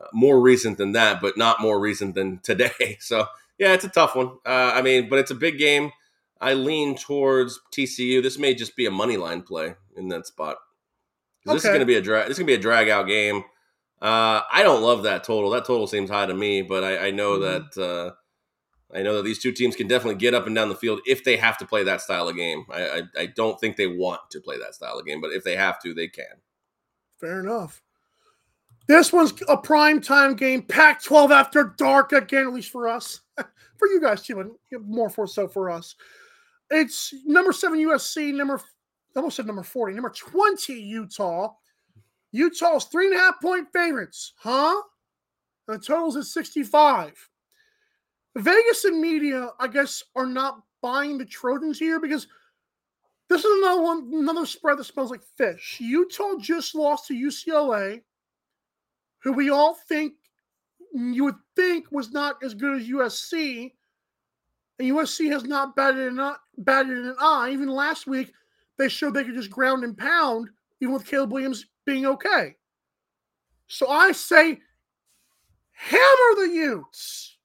[0.00, 2.96] uh, more recent than that, but not more recent than today.
[3.00, 3.26] So
[3.58, 4.38] yeah, it's a tough one.
[4.44, 5.92] Uh, I mean, but it's a big game.
[6.40, 8.20] I lean towards TCU.
[8.22, 10.56] This may just be a money line play in that spot.
[11.46, 12.24] 'Cause This is going to be a drag.
[12.28, 13.44] This is going to be a drag out game.
[14.04, 15.48] Uh, I don't love that total.
[15.50, 17.72] That total seems high to me, but I, I know Mhm.
[17.74, 18.14] that uh,
[18.94, 21.24] I know that these two teams can definitely get up and down the field if
[21.24, 22.64] they have to play that style of game.
[22.70, 25.42] I, I, I don't think they want to play that style of game, but if
[25.42, 26.26] they have to, they can.
[27.18, 27.82] Fair enough.
[28.86, 33.22] This one's a prime time game, Pac 12 after dark again, at least for us.
[33.38, 34.52] for you guys too, and
[34.86, 35.94] more for so for us.
[36.70, 38.60] It's number seven USC, number
[39.16, 41.54] I almost said number 40, number 20 Utah.
[42.34, 44.82] Utah's three and a half point favorites, huh?
[45.68, 47.30] The total's at 65.
[48.36, 52.26] Vegas and media, I guess, are not buying the Trojans here because
[53.28, 55.78] this is another one, another spread that smells like fish.
[55.80, 58.02] Utah just lost to UCLA,
[59.20, 60.14] who we all think
[60.92, 63.72] you would think was not as good as USC,
[64.80, 67.50] and USC has not batted an eye, batted an eye.
[67.52, 68.32] Even last week,
[68.76, 72.56] they showed they could just ground and pound, even with Caleb Williams being okay.
[73.66, 74.60] So I say,
[75.72, 77.36] hammer the Utes.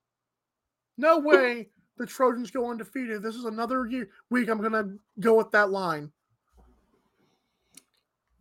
[0.98, 3.24] No way the Trojans go undefeated.
[3.24, 4.50] This is another year, week.
[4.50, 6.12] I'm going to go with that line.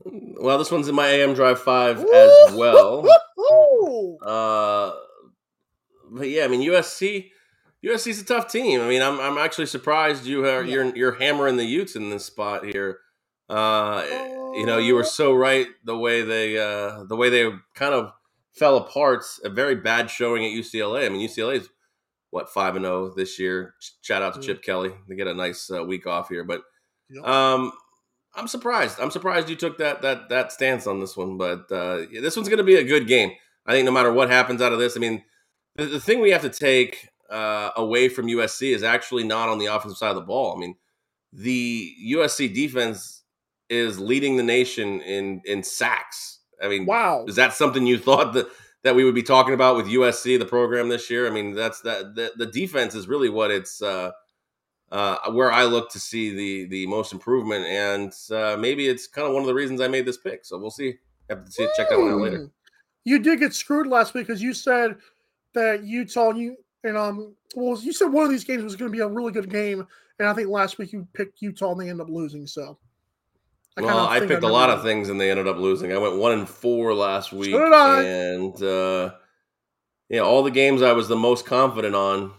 [0.05, 3.07] Well, this one's in my AM Drive Five as well.
[4.23, 4.93] Uh,
[6.11, 7.31] but yeah, I mean USC.
[7.85, 8.81] USC's a tough team.
[8.81, 10.73] I mean, I'm I'm actually surprised you are Yeah.
[10.85, 13.01] you're you're hammering the Utes in this spot here.
[13.49, 14.05] Uh,
[14.55, 18.13] you know, you were so right the way they uh the way they kind of
[18.53, 19.25] fell apart.
[19.45, 21.07] A very bad showing at UCLA.
[21.07, 21.69] I mean, UCLA is
[22.31, 23.75] what five and zero this year.
[24.03, 24.45] Shout out to Mm.
[24.45, 24.93] Chip Kelly.
[25.09, 26.63] They get a nice uh, week off here, but
[27.11, 27.25] Yep.
[27.27, 27.73] um,
[28.35, 29.01] I'm surprised.
[29.01, 31.39] I'm surprised you took that that that stance on this one.
[31.39, 33.33] But uh, yeah, this one's going to be a good game.
[33.67, 35.25] I think no matter what happens out of this, I mean,
[35.77, 39.59] the, the thing we have to take uh, away from USC is actually not on
[39.59, 40.55] the offensive side of the ball.
[40.57, 40.77] I mean,
[41.33, 43.18] the USC defense
[43.69, 46.41] is leading the nation in in sacks.
[46.63, 47.25] I mean, wow.
[47.27, 48.49] is that something you thought that
[48.85, 51.27] that we would be talking about with USC, the program this year?
[51.27, 54.13] I mean, that's that the, the defense is really what it's uh,
[54.91, 59.27] uh, where I look to see the the most improvement, and uh, maybe it's kind
[59.27, 60.45] of one of the reasons I made this pick.
[60.45, 60.95] So we'll see.
[61.29, 62.51] Have to see check that one out later.
[63.05, 64.97] You did get screwed last week because you said
[65.55, 68.97] that Utah you and um well you said one of these games was going to
[68.97, 69.87] be a really good game,
[70.19, 72.47] and I think last week you picked Utah and they end up losing.
[72.47, 72.79] So
[73.81, 75.93] well, kinda I picked a lot of things and they ended up losing.
[75.93, 78.03] I went one and four last week, I.
[78.03, 79.13] and uh,
[80.09, 82.33] yeah, all the games I was the most confident on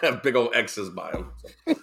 [0.00, 1.32] have big old X's by them.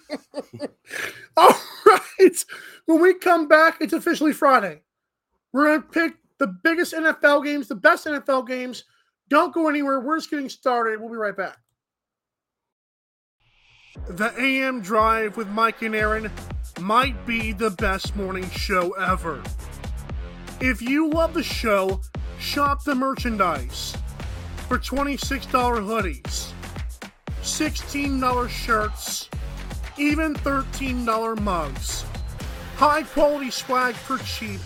[1.37, 1.53] All
[1.85, 2.45] right.
[2.85, 4.81] When we come back, it's officially Friday.
[5.53, 8.83] We're going to pick the biggest NFL games, the best NFL games.
[9.29, 9.99] Don't go anywhere.
[9.99, 10.99] We're just getting started.
[10.99, 11.57] We'll be right back.
[14.09, 16.31] The AM Drive with Mike and Aaron
[16.81, 19.41] might be the best morning show ever.
[20.59, 22.01] If you love the show,
[22.39, 23.95] shop the merchandise
[24.67, 26.51] for $26 hoodies,
[27.41, 29.29] $16 shirts,
[29.97, 32.05] even $13 mugs.
[32.77, 34.59] High quality swag for cheap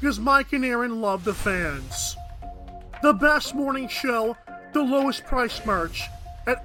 [0.00, 2.16] because Mike and Aaron love the fans.
[3.02, 4.36] The best morning show,
[4.72, 6.02] the lowest price merch
[6.46, 6.64] at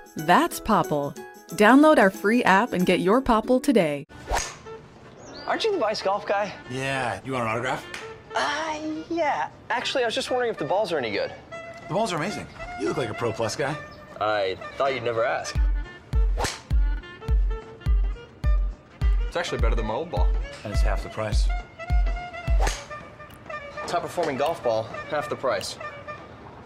[0.15, 1.17] That's Popl.
[1.51, 4.05] Download our free app and get your Popl today.
[5.47, 6.53] Aren't you the Vice Golf guy?
[6.69, 7.85] Yeah, you want an autograph?
[8.35, 8.77] Uh,
[9.09, 9.49] yeah.
[9.69, 11.33] Actually, I was just wondering if the balls are any good.
[11.87, 12.47] The balls are amazing.
[12.79, 13.75] You look like a Pro Plus guy.
[14.19, 15.57] I thought you'd never ask.
[19.27, 20.27] It's actually better than my old ball.
[20.63, 21.47] And it's half the price.
[23.87, 25.77] Top performing golf ball, half the price.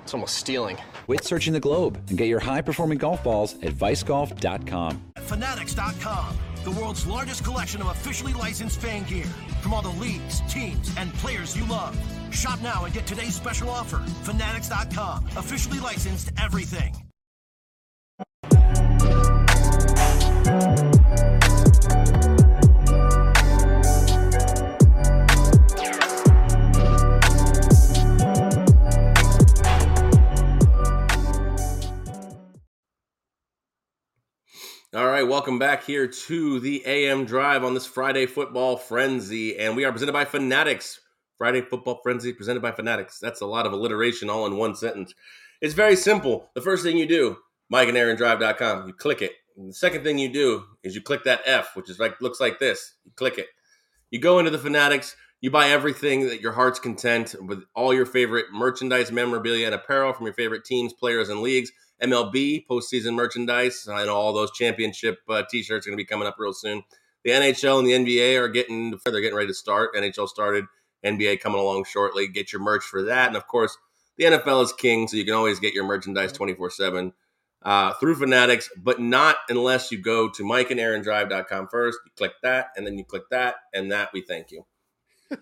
[0.05, 0.77] It's almost stealing.
[1.07, 5.01] Quit searching the globe and get your high performing golf balls at vicegolf.com.
[5.17, 9.25] Fanatics.com, the world's largest collection of officially licensed fan gear
[9.61, 11.97] from all the leagues, teams, and players you love.
[12.29, 13.97] Shop now and get today's special offer.
[14.25, 16.93] Fanatics.com, officially licensed everything.
[34.95, 39.75] All right, welcome back here to the AM Drive on this Friday Football Frenzy, and
[39.75, 41.01] we are presented by Fanatics.
[41.37, 43.19] Friday Football Frenzy presented by Fanatics.
[43.19, 45.13] That's a lot of alliteration all in one sentence.
[45.59, 46.49] It's very simple.
[46.55, 47.35] The first thing you do,
[47.73, 49.33] MikeandAaronDrive.com, you click it.
[49.57, 52.39] And the second thing you do is you click that F, which is like looks
[52.39, 52.93] like this.
[53.03, 53.47] You click it.
[54.11, 55.17] You go into the Fanatics.
[55.41, 60.13] You buy everything that your heart's content with all your favorite merchandise, memorabilia, and apparel
[60.13, 61.73] from your favorite teams, players, and leagues.
[62.01, 63.87] MLB postseason merchandise.
[63.91, 66.83] I know all those championship uh, T-shirts are going to be coming up real soon.
[67.23, 69.95] The NHL and the NBA are getting they're getting ready to start.
[69.95, 70.65] NHL started.
[71.03, 72.27] NBA coming along shortly.
[72.27, 73.77] Get your merch for that, and of course,
[74.17, 77.13] the NFL is king, so you can always get your merchandise twenty four seven
[77.65, 81.97] uh, through Fanatics, but not unless you go to MikeandAaronDrive.com first.
[82.05, 84.65] You click that, and then you click that, and that we thank you.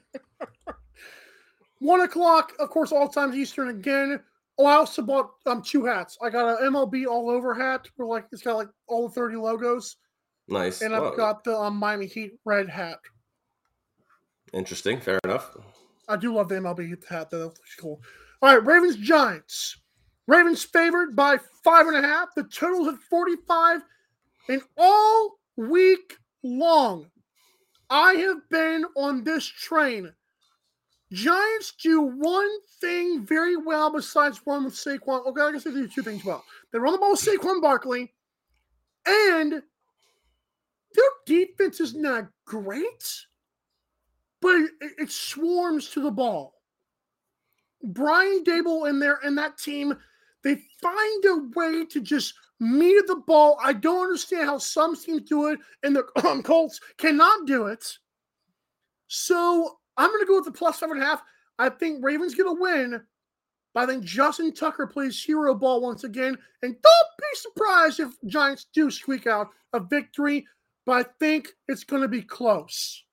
[1.80, 4.22] One o'clock, of course, all times Eastern again.
[4.58, 6.18] Oh, I also bought um two hats.
[6.22, 9.36] I got an MLB all over hat where like it's got like all the 30
[9.38, 9.98] logos.
[10.48, 10.82] Nice.
[10.82, 13.00] And I've Well, got the um, Miami Heat red hat.
[14.54, 15.00] interesting.
[15.00, 15.56] Fair enough.
[16.08, 17.40] I do love the MLB hat, though.
[17.40, 18.02] That looks cool.
[18.42, 19.78] All right, Ravens Giants.
[20.28, 22.30] Ravens favored by five and a half.
[22.36, 23.82] The total's at 45.
[24.50, 27.10] And all week long,
[27.90, 30.12] I have been on this train.
[31.14, 32.50] Giants do one
[32.82, 35.28] thing very well besides run with Saquon.
[35.28, 36.44] Okay, I guess they do two things well.
[36.72, 38.12] They run the ball with Saquon Barkley,
[39.06, 43.26] and their defense is not great,
[44.42, 46.56] but it, it swarms to the ball.
[47.84, 49.96] Brian Daboll and their and that team,
[50.44, 53.60] they find a way to just meter the ball.
[53.64, 58.00] I don't understand how some teams do it, and the um, Colts cannot do it.
[59.08, 61.22] So I'm going to go with the plus seven and a half.
[61.60, 63.02] I think Ravens going to win,
[63.74, 66.38] but I think Justin Tucker plays hero ball once again.
[66.62, 70.46] And don't be surprised if Giants do squeak out a victory,
[70.86, 73.04] but I think it's going to be close.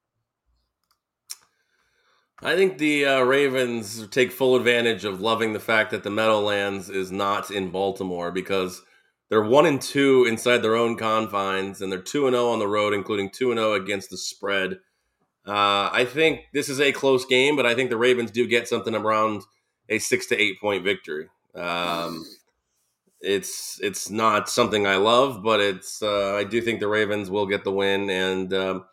[2.42, 6.88] I think the uh, Ravens take full advantage of loving the fact that the Meadowlands
[6.88, 8.82] is not in Baltimore because
[9.28, 12.66] they're one and two inside their own confines, and they're two and zero on the
[12.66, 14.78] road, including two and zero against the spread.
[15.50, 18.68] Uh, I think this is a close game, but I think the Ravens do get
[18.68, 19.42] something around
[19.88, 21.26] a six to eight point victory.
[21.56, 22.24] Um,
[23.20, 27.46] it's it's not something I love, but it's uh, I do think the Ravens will
[27.46, 28.08] get the win.
[28.10, 28.84] And um,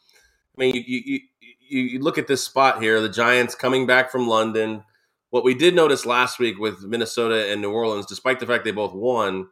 [0.58, 4.10] I mean, you, you you you look at this spot here, the Giants coming back
[4.10, 4.84] from London.
[5.30, 8.72] What we did notice last week with Minnesota and New Orleans, despite the fact they
[8.72, 9.50] both won,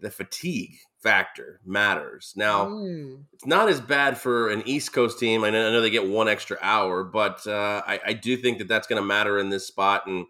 [0.00, 0.74] the fatigue
[1.06, 2.32] factor matters.
[2.36, 3.22] Now, Mm.
[3.32, 5.44] it's not as bad for an East Coast team.
[5.44, 8.58] I know, I know they get one extra hour, but uh, I, I do think
[8.58, 10.08] that that's going to matter in this spot.
[10.08, 10.26] And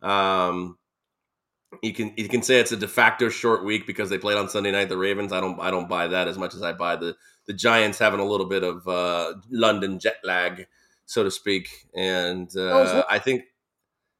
[0.00, 0.78] um,
[1.82, 4.48] you can you can say it's a de facto short week because they played on
[4.48, 4.88] Sunday night.
[4.88, 5.30] The Ravens.
[5.32, 7.14] I don't I don't buy that as much as I buy the
[7.46, 10.66] the Giants having a little bit of uh, London jet lag,
[11.04, 11.68] so to speak.
[11.94, 13.42] And was uh, what- I think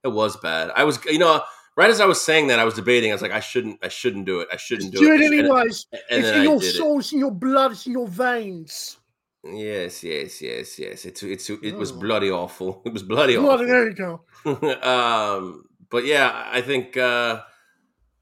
[0.04, 0.70] it was bad.
[0.76, 1.42] I was you know.
[1.78, 3.12] Right as I was saying that, I was debating.
[3.12, 4.48] I was like, I shouldn't, I shouldn't do it.
[4.52, 5.00] I shouldn't do, it.
[5.00, 5.86] Do it anyways.
[5.92, 8.98] And, it's in your soul, it's in your blood, it's in your veins.
[9.44, 11.04] Yes, yes, yes, yes.
[11.04, 12.82] It's it's it was bloody awful.
[12.84, 13.66] It was bloody Blood, awful.
[13.68, 14.22] there you go.
[14.82, 17.42] um, but yeah, I think uh,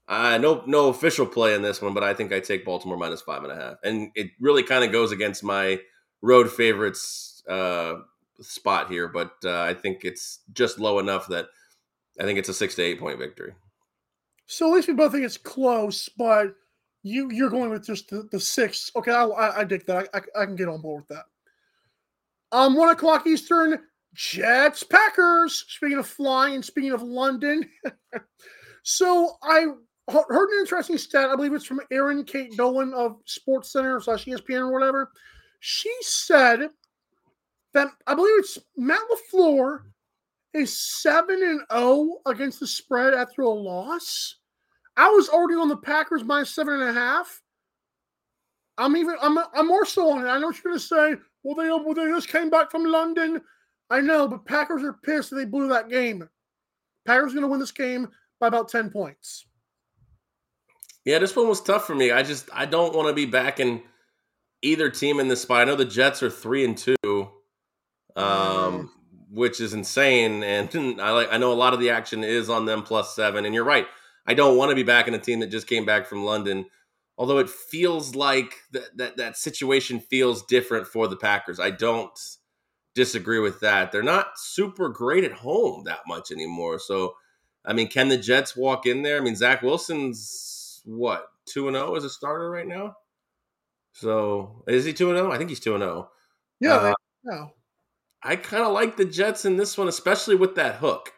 [0.07, 3.23] uh, no no official play in this one, but I think I take Baltimore minus
[3.23, 5.79] five and a half, and it really kind of goes against my
[6.21, 7.95] road favorites uh,
[8.39, 11.47] spot here, but uh, I think it's just low enough that
[12.19, 13.53] I think it's a six to eight point victory.
[14.45, 16.53] So at least we both think it's close, but
[17.03, 18.91] you you're going with just the, the six.
[18.95, 20.09] Okay, I, I, I dig that.
[20.13, 21.25] I, I, I can get on board with that.
[22.57, 23.79] Um, one o'clock Eastern,
[24.13, 25.65] Jets Packers.
[25.67, 27.69] Speaking of flying speaking of London,
[28.83, 29.67] so I
[30.09, 31.29] heard an interesting stat.
[31.29, 35.11] I believe it's from Erin Kate Dolan of Sports Center slash ESPN or whatever.
[35.59, 36.69] She said
[37.73, 39.81] that I believe it's Matt Lafleur
[40.57, 44.35] is seven and zero against the spread after a loss.
[44.95, 47.41] I was already on the Packers minus seven and a half.
[48.77, 50.29] I'm even I'm I'm more so on it.
[50.29, 51.15] I know what you're gonna say.
[51.43, 53.41] Well, they well, they just came back from London.
[53.89, 56.27] I know, but Packers are pissed that they blew that game.
[57.05, 59.45] Packers going to win this game by about ten points.
[61.05, 62.11] Yeah, this one was tough for me.
[62.11, 63.81] I just I don't want to be backing
[64.61, 65.61] either team in this spot.
[65.61, 66.95] I know the Jets are three and two,
[68.17, 68.23] Mm.
[69.37, 70.69] Which is insane, and
[70.99, 73.45] I like I know a lot of the action is on them plus seven.
[73.45, 73.85] And you're right,
[74.25, 76.65] I don't want to be backing a team that just came back from London.
[77.19, 81.59] Although it feels like that that that situation feels different for the Packers.
[81.59, 82.17] I don't
[82.95, 83.91] disagree with that.
[83.91, 86.79] They're not super great at home that much anymore.
[86.79, 87.15] So,
[87.63, 89.17] I mean, can the Jets walk in there?
[89.17, 92.95] I mean, Zach Wilson's what two and zero as a starter right now.
[93.93, 95.31] So is he two and zero?
[95.31, 96.09] I think he's two and zero.
[96.59, 97.51] Yeah, Uh, no.
[98.23, 101.13] I kind of like the Jets in this one, especially with that hook.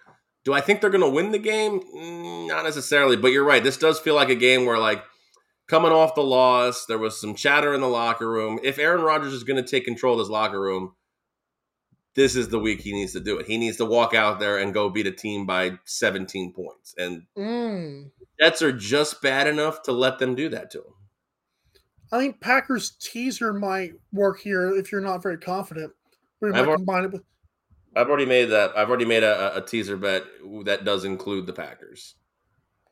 [0.45, 1.79] Do I think they're going to win the game?
[1.95, 3.63] Mm, Not necessarily, but you're right.
[3.63, 5.03] This does feel like a game where, like,
[5.67, 8.59] coming off the loss, there was some chatter in the locker room.
[8.63, 10.93] If Aaron Rodgers is going to take control of this locker room,
[12.15, 13.45] this is the week he needs to do it.
[13.45, 16.93] He needs to walk out there and go beat a team by 17 points.
[16.97, 18.11] And Mm.
[18.39, 20.93] Jets are just bad enough to let them do that to him.
[22.11, 25.93] I think Packers teaser might work here if you're not very confident.
[26.41, 27.23] We I've might al- combine it with
[27.95, 28.77] I've already made that.
[28.77, 30.23] I've already made a, a teaser bet
[30.65, 32.15] that does include the Packers.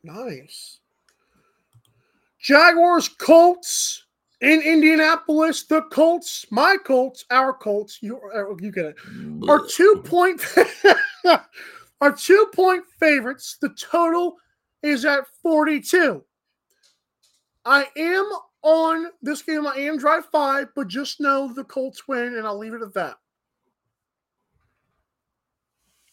[0.03, 0.79] nice.
[2.39, 4.05] Jaguars Colts
[4.41, 5.63] in Indianapolis.
[5.63, 8.95] The Colts, my Colts, our Colts, you uh, you get it.
[9.49, 10.41] Are two point
[12.01, 13.57] are two point favorites.
[13.61, 14.37] The total
[14.83, 16.23] is at 42.
[17.65, 18.29] I am
[18.61, 19.67] on this game.
[19.67, 22.93] I am drive five, but just know the Colts win, and I'll leave it at
[22.93, 23.17] that.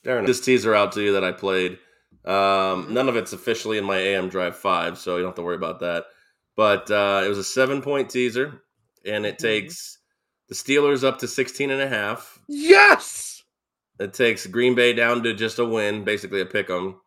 [0.05, 1.79] Darren, this teaser out to you that I played.
[2.25, 5.43] Um, none of it's officially in my AM Drive 5, so you don't have to
[5.43, 6.05] worry about that.
[6.57, 8.63] But uh, it was a seven point teaser,
[9.05, 9.99] and it takes
[10.49, 12.39] the Steelers up to 16 and a half.
[12.49, 13.43] Yes.
[13.99, 17.01] It takes Green Bay down to just a win, basically a pick 'em,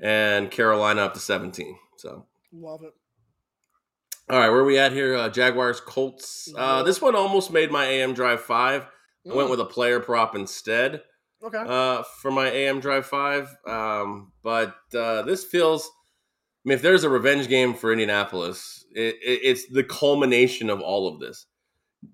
[0.00, 1.76] and Carolina up to 17.
[1.96, 2.92] So, Love it.
[4.28, 5.16] all right, where are we at here?
[5.16, 6.52] Uh, Jaguars, Colts.
[6.56, 8.82] Uh, this one almost made my AM Drive 5.
[9.30, 9.50] I went Mm.
[9.50, 11.02] with a player prop instead.
[11.42, 11.58] Okay.
[11.58, 13.56] uh, for my AM Drive 5.
[13.66, 19.16] Um, but uh, this feels, I mean, if there's a revenge game for Indianapolis, it,
[19.22, 21.46] it, it's the culmination of all of this.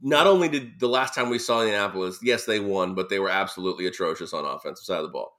[0.02, 3.28] Not only did the last time we saw Indianapolis, yes, they won, but they were
[3.28, 5.32] absolutely atrocious on offensive side of the ball.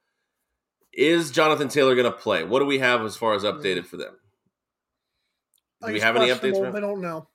[0.94, 2.44] Is Jonathan Taylor going to play?
[2.44, 4.16] What do we have as far as updated for them?
[5.86, 6.74] Do we have any updates?
[6.74, 7.28] They don't know.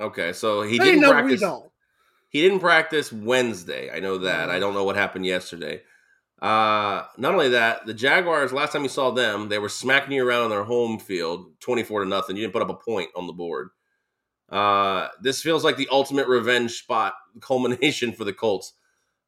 [0.00, 1.42] Okay, so he They didn't know practice.
[2.30, 3.90] He didn't practice Wednesday.
[3.90, 4.50] I know that.
[4.50, 5.82] I don't know what happened yesterday.
[6.40, 10.26] Uh, not only that, the Jaguars, last time you saw them, they were smacking you
[10.26, 12.36] around on their home field, 24 to nothing.
[12.36, 13.70] You didn't put up a point on the board.
[14.48, 18.72] Uh, this feels like the ultimate revenge spot culmination for the Colts.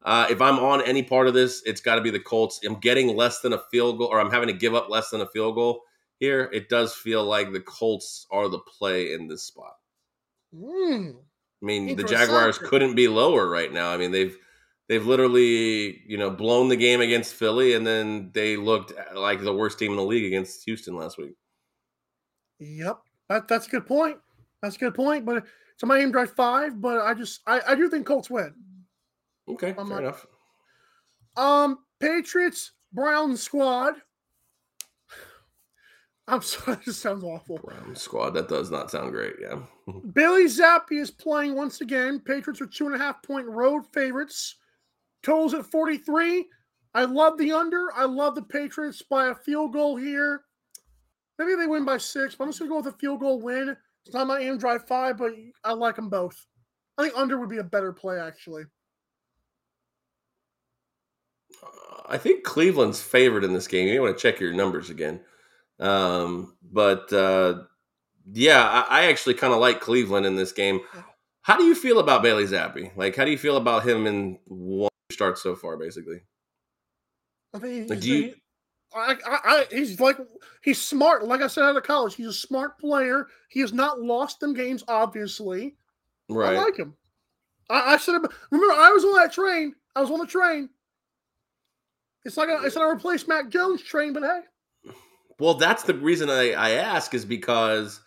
[0.05, 2.61] Uh, if I'm on any part of this, it's got to be the Colts.
[2.65, 5.21] I'm getting less than a field goal, or I'm having to give up less than
[5.21, 5.83] a field goal
[6.19, 6.49] here.
[6.53, 9.75] It does feel like the Colts are the play in this spot.
[10.55, 11.17] Mm.
[11.63, 12.03] I mean, the.
[12.03, 13.91] Jaguars couldn't be lower right now.
[13.91, 14.37] I mean, they've
[14.89, 19.55] they've literally you know blown the game against Philly, and then they looked like the
[19.55, 21.35] worst team in the league against Houston last week.
[22.59, 22.99] Yep.
[23.29, 24.19] That, that's a good point.
[24.61, 25.25] That's a good point.
[25.25, 25.45] But
[25.75, 28.55] it's a my AM Drive five, but I just I, I do think Colts win.
[29.49, 30.27] Okay, I'm fair not- enough.
[31.37, 33.95] Um, Patriots Brown squad.
[36.29, 37.59] I'm sorry, this sounds awful.
[37.59, 38.31] Brown squad.
[38.31, 39.35] That does not sound great.
[39.41, 39.61] Yeah.
[40.13, 42.21] Billy Zappe is playing once again.
[42.21, 44.57] Patriots are two and a half point road favorites.
[45.23, 46.47] Totals at 43.
[46.95, 47.89] I love the under.
[47.95, 50.43] I love the Patriots by a field goal here.
[51.39, 53.41] Maybe they win by six, but I'm just going to go with a field goal
[53.41, 53.77] win.
[54.05, 55.33] It's not my AM Drive five, but
[55.65, 56.47] I like them both.
[56.99, 58.65] I think under would be a better play, actually.
[62.07, 63.87] I think Cleveland's favored in this game.
[63.87, 65.21] You may want to check your numbers again.
[65.81, 67.63] Um, but uh,
[68.33, 70.81] yeah, I, I actually kind of like Cleveland in this game.
[71.43, 72.97] How do you feel about Bailey Zappe?
[72.97, 76.21] Like, how do you feel about him in one start so far, basically?
[77.55, 78.35] I think Like, he's, do you-
[78.95, 80.19] I, I, I, he's like
[80.63, 81.25] he's smart.
[81.25, 83.27] Like I said out of college, he's a smart player.
[83.49, 85.77] He has not lost them games, obviously.
[86.29, 86.57] Right.
[86.57, 86.95] I like him.
[87.71, 88.13] I, I said,
[88.51, 89.75] remember, I was on that train.
[89.97, 90.69] I was on the train.
[92.27, 94.93] It's like a, it's not a replace Mac Jones train, but hey,
[95.39, 98.02] Well, that's the reason I, I ask is because,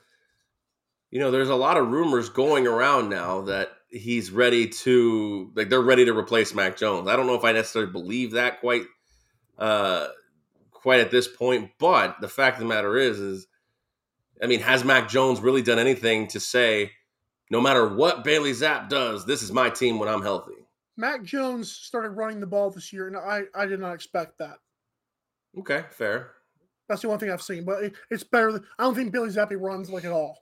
[1.16, 5.70] you know, there's a lot of rumors going around now that he's ready to, like,
[5.70, 7.08] they're ready to replace Mac Jones.
[7.08, 8.84] I don't know if I necessarily believe that quite,
[9.58, 10.08] uh,
[10.72, 11.72] quite at this point.
[11.80, 13.48] But the fact of the matter is, is,
[14.44, 16.92] I mean, has Mac Jones really done anything to say,
[17.50, 20.68] no matter what Bailey Zappe does, this is my team when I'm healthy?
[20.98, 24.58] Mac Jones started running the ball this year, and I, I did not expect that.
[25.58, 26.32] Okay, fair.
[26.90, 28.52] That's the one thing I've seen, but it, it's better.
[28.52, 30.42] Than, I don't think Billy Zappe runs like at all.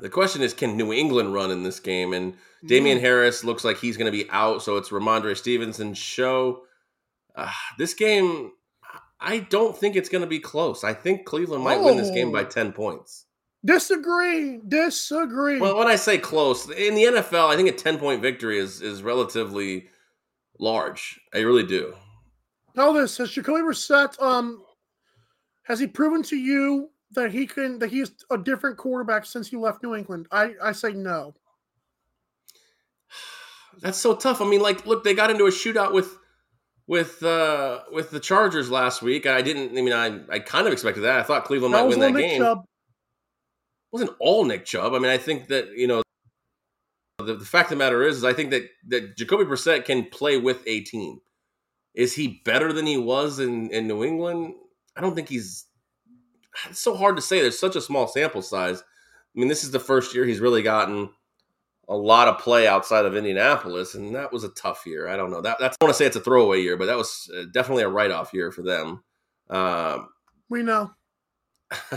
[0.00, 2.12] The question is, can New England run in this game?
[2.12, 2.34] And
[2.64, 3.02] Damien Mm.
[3.02, 6.62] Harris looks like he's going to be out, so it's Rhamondre Stevenson's show.
[7.34, 8.52] Uh, this game,
[9.20, 10.84] I don't think it's going to be close.
[10.84, 12.48] I think Cleveland might win this game by Oh.
[12.48, 13.26] 10 points.
[13.64, 14.60] Disagree.
[14.68, 15.58] Disagree.
[15.58, 18.82] Well, when I say close, in the NFL, I think a 10 point victory is,
[18.82, 19.88] is relatively
[20.58, 21.18] large.
[21.34, 21.94] I really do.
[22.76, 24.62] Know this: Has Jacoby Brissett um
[25.62, 29.56] has he proven to you that he can that he's a different quarterback since he
[29.56, 30.26] left New England?
[30.30, 31.34] I I say no.
[33.80, 34.40] That's so tough.
[34.40, 36.16] I mean, like, look, they got into a shootout with
[36.86, 39.26] with uh with the Chargers last week.
[39.26, 39.76] I didn't.
[39.76, 41.20] I mean, I I kind of expected that.
[41.20, 42.40] I thought Cleveland That might win that Nick game.
[42.40, 42.64] Chubb.
[43.92, 44.94] wasn't all Nick Chubb.
[44.94, 46.02] I mean, I think that you know
[47.18, 50.04] the, the fact of the matter is, is I think that that Jacoby Brissett can
[50.04, 51.20] play with a team.
[51.94, 54.54] Is he better than he was in in New England?
[54.96, 55.66] I don't think he's.
[56.68, 57.40] It's so hard to say.
[57.40, 58.80] There's such a small sample size.
[58.82, 61.10] I mean, this is the first year he's really gotten
[61.88, 65.08] a lot of play outside of Indianapolis, and that was a tough year.
[65.08, 65.40] I don't know.
[65.40, 67.82] That that's I want to say it's a throwaway year, but that was uh, definitely
[67.82, 69.02] a write off year for them.
[69.50, 70.08] Um,
[70.48, 70.92] We know.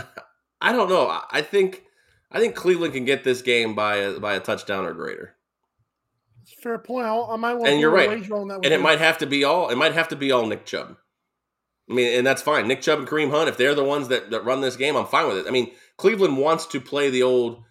[0.60, 1.08] I don't know.
[1.30, 1.84] I- think
[2.30, 5.36] I think Cleveland can get this game by a, by a touchdown or greater,
[6.60, 7.06] fair point.
[7.06, 8.10] I'll, I might want and to you're right.
[8.10, 9.70] And it might have to be all.
[9.70, 10.96] It might have to be all Nick Chubb.
[11.90, 12.68] I mean, and that's fine.
[12.68, 15.06] Nick Chubb and Kareem Hunt, if they're the ones that, that run this game, I'm
[15.06, 15.46] fine with it.
[15.46, 17.62] I mean, Cleveland wants to play the old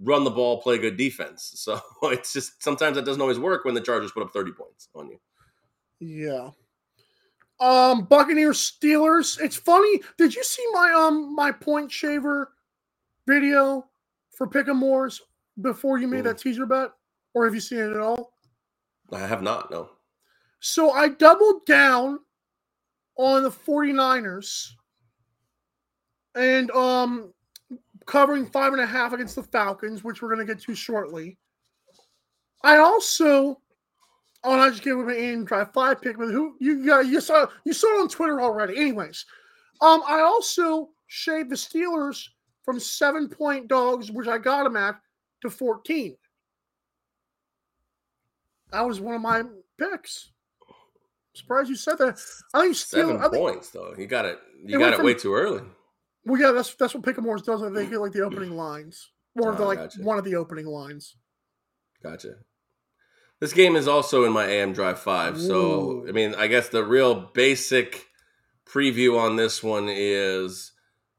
[0.00, 1.52] run the ball, play good defense.
[1.56, 1.80] So
[2.10, 5.10] it's just sometimes that doesn't always work when the Chargers put up 30 points on
[5.10, 5.18] you.
[6.00, 6.50] Yeah.
[7.60, 9.40] Um, Buccaneers Steelers.
[9.40, 10.00] It's funny.
[10.16, 12.52] Did you see my um my point shaver
[13.26, 13.84] video
[14.30, 15.18] for Pick'em
[15.60, 16.24] before you made Mm.
[16.24, 16.92] that teaser bet,
[17.34, 18.32] or have you seen it at all?
[19.12, 19.72] I have not.
[19.72, 19.90] No.
[20.60, 22.20] So I doubled down
[23.18, 24.68] on the 49ers
[26.34, 27.32] and um
[28.06, 31.36] covering five and a half against the Falcons, which we're gonna get to shortly.
[32.62, 33.60] I also
[34.44, 37.06] oh and I just gave him an AM Drive five pick with who you got
[37.06, 38.76] you saw you saw it on Twitter already.
[38.76, 39.26] Anyways,
[39.82, 42.24] um I also shaved the Steelers
[42.64, 45.00] from seven point dogs, which I got them at,
[45.42, 46.16] to 14.
[48.70, 49.42] That was one of my
[49.78, 50.30] picks.
[51.38, 52.18] Surprised you said that.
[52.54, 53.18] I think Seven Steelers.
[53.20, 53.94] I think, points though.
[53.96, 54.38] You got it.
[54.64, 55.62] You got it from- way too early.
[56.24, 57.60] well, yeah, that's that's what Pick'emores does.
[57.72, 59.10] They get like the opening lines,
[59.40, 60.02] or the Oh, like gotcha.
[60.02, 61.16] one of the opening lines.
[62.02, 62.34] Gotcha.
[63.40, 65.40] This game is also in my AM Drive 5.
[65.40, 66.06] So, Ooh.
[66.08, 68.06] I mean, I guess the real basic
[68.68, 70.72] preview on this one is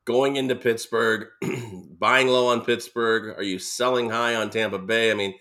[0.03, 1.27] going into Pittsburgh,
[1.97, 3.37] buying low on Pittsburgh.
[3.37, 5.11] Are you selling high on Tampa Bay?
[5.11, 5.33] I mean,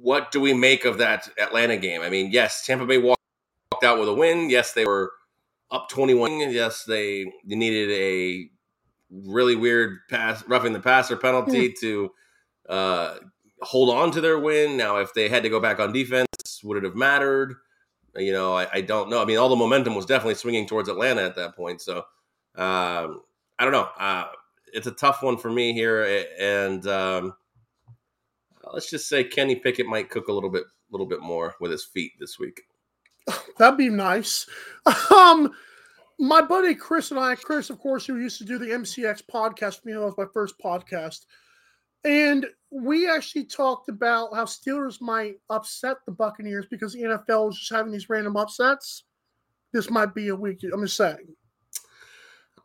[0.00, 2.00] what do we make of that Atlanta game?
[2.02, 3.13] I mean, yes, Tampa Bay walked
[3.84, 4.50] walked out with a win.
[4.50, 5.12] Yes, they were
[5.70, 6.50] up 21.
[6.50, 8.48] Yes, they needed a
[9.10, 12.10] really weird pass, roughing the passer penalty to
[12.68, 13.16] uh,
[13.60, 14.76] hold on to their win.
[14.76, 16.26] Now, if they had to go back on defense,
[16.62, 17.54] would it have mattered?
[18.16, 19.20] You know, I, I don't know.
[19.20, 21.80] I mean, all the momentum was definitely swinging towards Atlanta at that point.
[21.80, 21.98] So,
[22.54, 23.22] um,
[23.58, 23.88] I don't know.
[23.98, 24.26] Uh,
[24.72, 27.34] it's a tough one for me here, and um,
[28.72, 31.72] let's just say Kenny Pickett might cook a little bit, a little bit more with
[31.72, 32.62] his feet this week.
[33.58, 34.46] That'd be nice.
[35.10, 35.50] Um,
[36.18, 39.80] my buddy Chris and I, Chris, of course, who used to do the MCX podcast
[39.80, 41.20] for me, that was my first podcast,
[42.04, 47.58] and we actually talked about how Steelers might upset the Buccaneers because the NFL is
[47.58, 49.04] just having these random upsets.
[49.72, 50.62] This might be a week.
[50.70, 51.34] I'm just saying.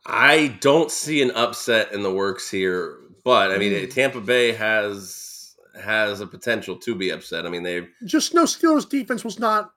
[0.06, 3.92] I don't see an upset in the works here, but I mean, Mm.
[3.92, 7.46] Tampa Bay has has a potential to be upset.
[7.46, 9.72] I mean, they've Just no Steelers defense was not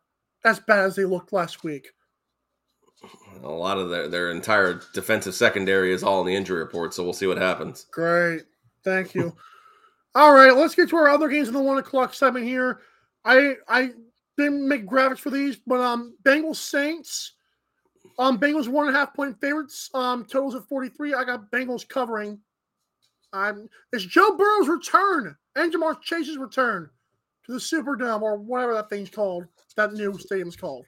[0.46, 1.90] as bad as they looked last week.
[3.44, 7.04] a lot of their their entire defensive secondary is all in the injury report, so
[7.04, 7.88] we'll see what happens.
[7.92, 8.44] Great.
[8.84, 9.36] Thank you.
[10.16, 12.82] All right, let's get to our other games in the one o'clock segment here.
[13.26, 13.92] I I
[14.38, 17.34] didn't make graphics for these, but um Bengals Saints.
[18.20, 19.90] Um Bengals one and a half point favorites.
[19.94, 21.14] Um totals at 43.
[21.14, 22.40] I got Bengals covering.
[23.32, 26.90] Um it's Joe Burrow's return and Ja'Marr Chase's return
[27.46, 29.46] to the Superdome or whatever that thing's called.
[29.76, 30.86] That new stadium's called.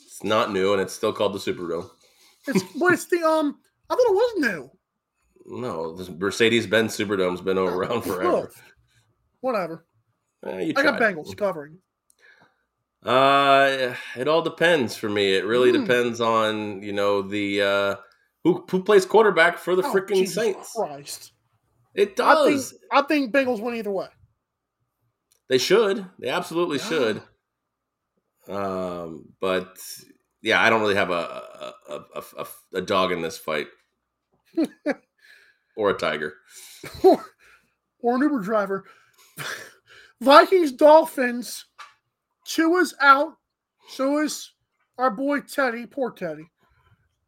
[0.00, 1.90] It's not new, and it's still called the Superdome.
[2.46, 3.58] It's what it's the um
[3.90, 4.70] I thought it was new.
[5.60, 8.50] No, the Mercedes Benz Superdome's been around forever.
[9.40, 9.86] Whatever.
[10.44, 11.14] Eh, you I got tried.
[11.14, 11.78] Bengals covering.
[13.04, 15.34] Uh, it all depends for me.
[15.34, 15.84] It really Hmm.
[15.84, 17.96] depends on you know the uh,
[18.44, 20.72] who who plays quarterback for the Oh, freaking Saints.
[20.74, 21.32] Christ.
[21.94, 22.74] It I think does.
[22.92, 24.08] I think Bengals win either way.
[25.48, 26.04] They should.
[26.18, 26.84] They absolutely Yeah.
[26.88, 27.22] should.
[28.48, 29.76] Um, but
[30.42, 32.46] yeah, I don't really have a a, a, a, a,
[32.78, 33.66] a dog in this fight
[35.76, 36.34] or a tiger.
[37.02, 37.24] or,
[38.00, 38.84] or an Uber driver.
[40.20, 41.66] Vikings Dolphins.
[42.46, 43.34] Tua's out.
[43.90, 44.52] So is
[44.96, 45.86] our boy Teddy.
[45.86, 46.50] Poor Teddy.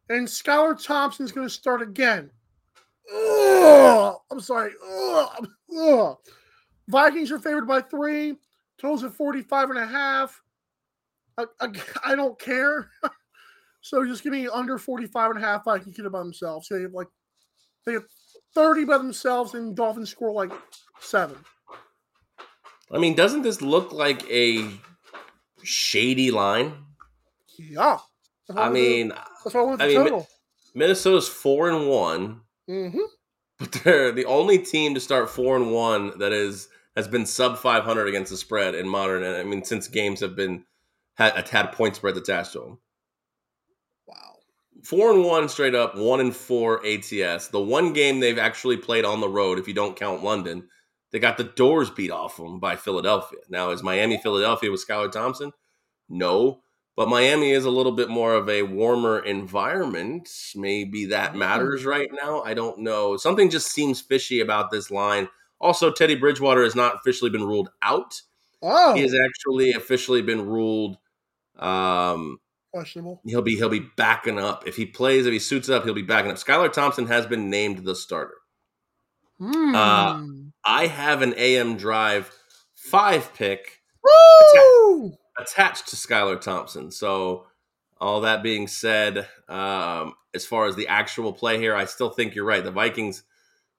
[0.09, 2.29] And Skylar Thompson's going to start again.
[3.13, 4.71] Ugh, I'm sorry.
[4.85, 5.47] Ugh,
[5.77, 6.17] ugh.
[6.87, 8.35] Vikings are favored by three.
[8.77, 10.41] Totals at 45 and a half.
[11.37, 11.67] I, I,
[12.05, 12.89] I don't care.
[13.81, 15.65] so just give me under 45 and a half.
[15.65, 16.67] Vikings get it by themselves.
[16.69, 17.07] They have like
[17.85, 18.05] they have
[18.53, 20.51] 30 by themselves and Dolphins score like
[20.99, 21.37] seven.
[22.91, 24.69] I mean, doesn't this look like a
[25.63, 26.73] shady line?
[27.57, 27.97] Yeah.
[28.55, 30.25] I mean, the- that's why I mean.
[30.73, 32.97] Minnesota's four and one, hmm
[33.61, 37.57] but they're the only team to start four and one that is has been sub
[37.57, 39.23] 500 against the spread in modern.
[39.23, 40.65] I mean, since games have been
[41.15, 42.79] had had point spread attached to them.
[44.07, 44.39] Wow.
[44.83, 47.47] four and one straight up, one and four ATS.
[47.47, 50.67] The one game they've actually played on the road, if you don't count London,
[51.11, 53.39] they got the doors beat off them by Philadelphia.
[53.47, 55.51] Now, is Miami Philadelphia with Skylar Thompson?
[56.09, 56.61] No,
[57.01, 60.29] but Miami is a little bit more of a warmer environment.
[60.55, 62.43] Maybe that matters right now.
[62.43, 63.17] I don't know.
[63.17, 65.27] Something just seems fishy about this line.
[65.59, 68.21] Also, Teddy Bridgewater has not officially been ruled out.
[68.61, 70.99] Oh, He has actually officially been ruled.
[71.57, 72.39] Um,
[72.71, 73.19] questionable.
[73.25, 76.03] he'll be he'll be backing up if he plays if he suits up he'll be
[76.03, 78.35] backing up skylar thompson has been named the starter
[79.39, 79.75] Hmm.
[79.75, 80.23] Uh,
[80.63, 82.31] i have an am drive
[82.75, 85.17] five pick Woo!
[85.37, 87.45] Attached to skylar thompson so
[87.99, 92.35] all that being said um, as far as the actual play here i still think
[92.35, 93.23] you're right the vikings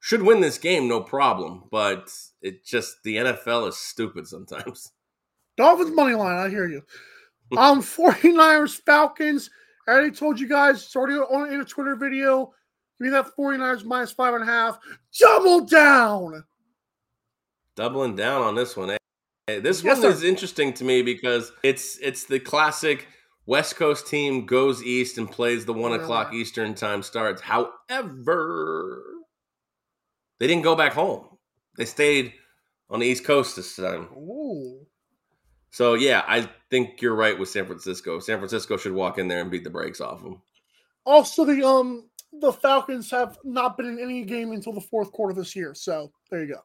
[0.01, 4.93] should win this game no problem but it just the nfl is stupid sometimes
[5.59, 6.39] Dolphins money line.
[6.39, 6.83] I hear you.
[7.59, 9.51] Um, 49ers Falcons.
[9.87, 10.83] I already told you guys.
[10.83, 12.47] It's already on in a Twitter video.
[12.99, 14.79] Give me that 49ers minus five and a half.
[15.21, 16.43] Double down.
[17.77, 18.89] doubling down on this one.
[18.93, 18.97] eh?
[19.47, 20.11] Hey, This Yes, one sir.
[20.11, 23.09] is interesting to me because it's it's the classic
[23.47, 27.43] West Coast team goes east and plays the one o'clock Eastern time starts.
[27.43, 29.03] However,
[30.39, 31.27] they didn't go back home.
[31.77, 32.35] They stayed
[32.89, 34.09] on the East Coast this time.
[34.17, 34.87] Ooh.
[35.71, 38.21] So yeah, I think you're right with San Francisco.
[38.21, 40.41] San Francisco should walk in there and beat the brakes off them.
[41.05, 45.35] Also, the um the Falcons have not been in any game until the fourth quarter
[45.35, 45.75] this year.
[45.75, 46.61] So there you go.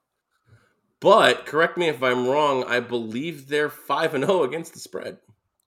[1.00, 2.64] But correct me if I'm wrong.
[2.64, 5.18] I believe they're five and zero against the spread.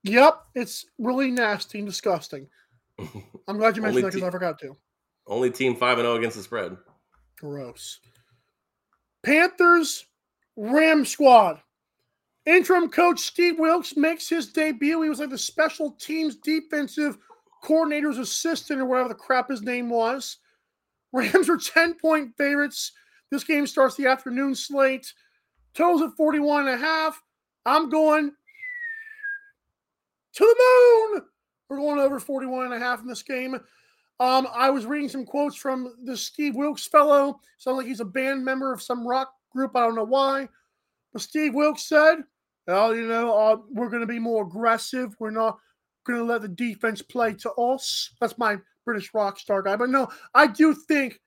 [0.02, 2.48] Yep, it's really nasty and disgusting.
[2.98, 4.76] I'm glad you mentioned that because I forgot to.
[5.26, 6.76] Only team five and zero against the spread.
[7.38, 8.00] Gross.
[9.22, 10.06] Panthers,
[10.56, 11.60] Ram squad.
[12.46, 15.02] Interim coach Steve Wilkes makes his debut.
[15.02, 17.18] He was like the special teams defensive
[17.62, 20.38] coordinator's assistant or whatever the crap his name was.
[21.12, 22.92] Rams are 10 point favorites.
[23.30, 25.12] This game starts the afternoon slate.
[25.74, 27.22] Totals at 41 and a half.
[27.64, 28.32] I'm going
[30.32, 31.22] to the moon.
[31.68, 33.54] We're going over 41 and a half in this game.
[34.18, 37.40] Um, I was reading some quotes from the Steve Wilkes fellow.
[37.58, 39.76] Sounds like he's a band member of some rock group.
[39.76, 40.48] I don't know why.
[41.12, 42.18] But Steve Wilkes said,
[42.66, 45.14] well, you know, uh, we're going to be more aggressive.
[45.18, 45.58] We're not
[46.04, 48.10] going to let the defense play to us.
[48.20, 49.76] That's my British rock star guy.
[49.76, 51.20] But no, I do think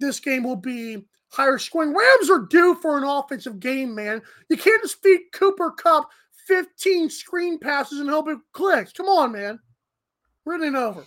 [0.00, 1.94] this game will be higher scoring.
[1.96, 4.22] Rams are due for an offensive game, man.
[4.48, 6.08] You can't just feed Cooper Kupp
[6.46, 8.92] 15 screen passes and hope it clicks.
[8.92, 9.58] Come on, man.
[10.44, 11.06] Running over.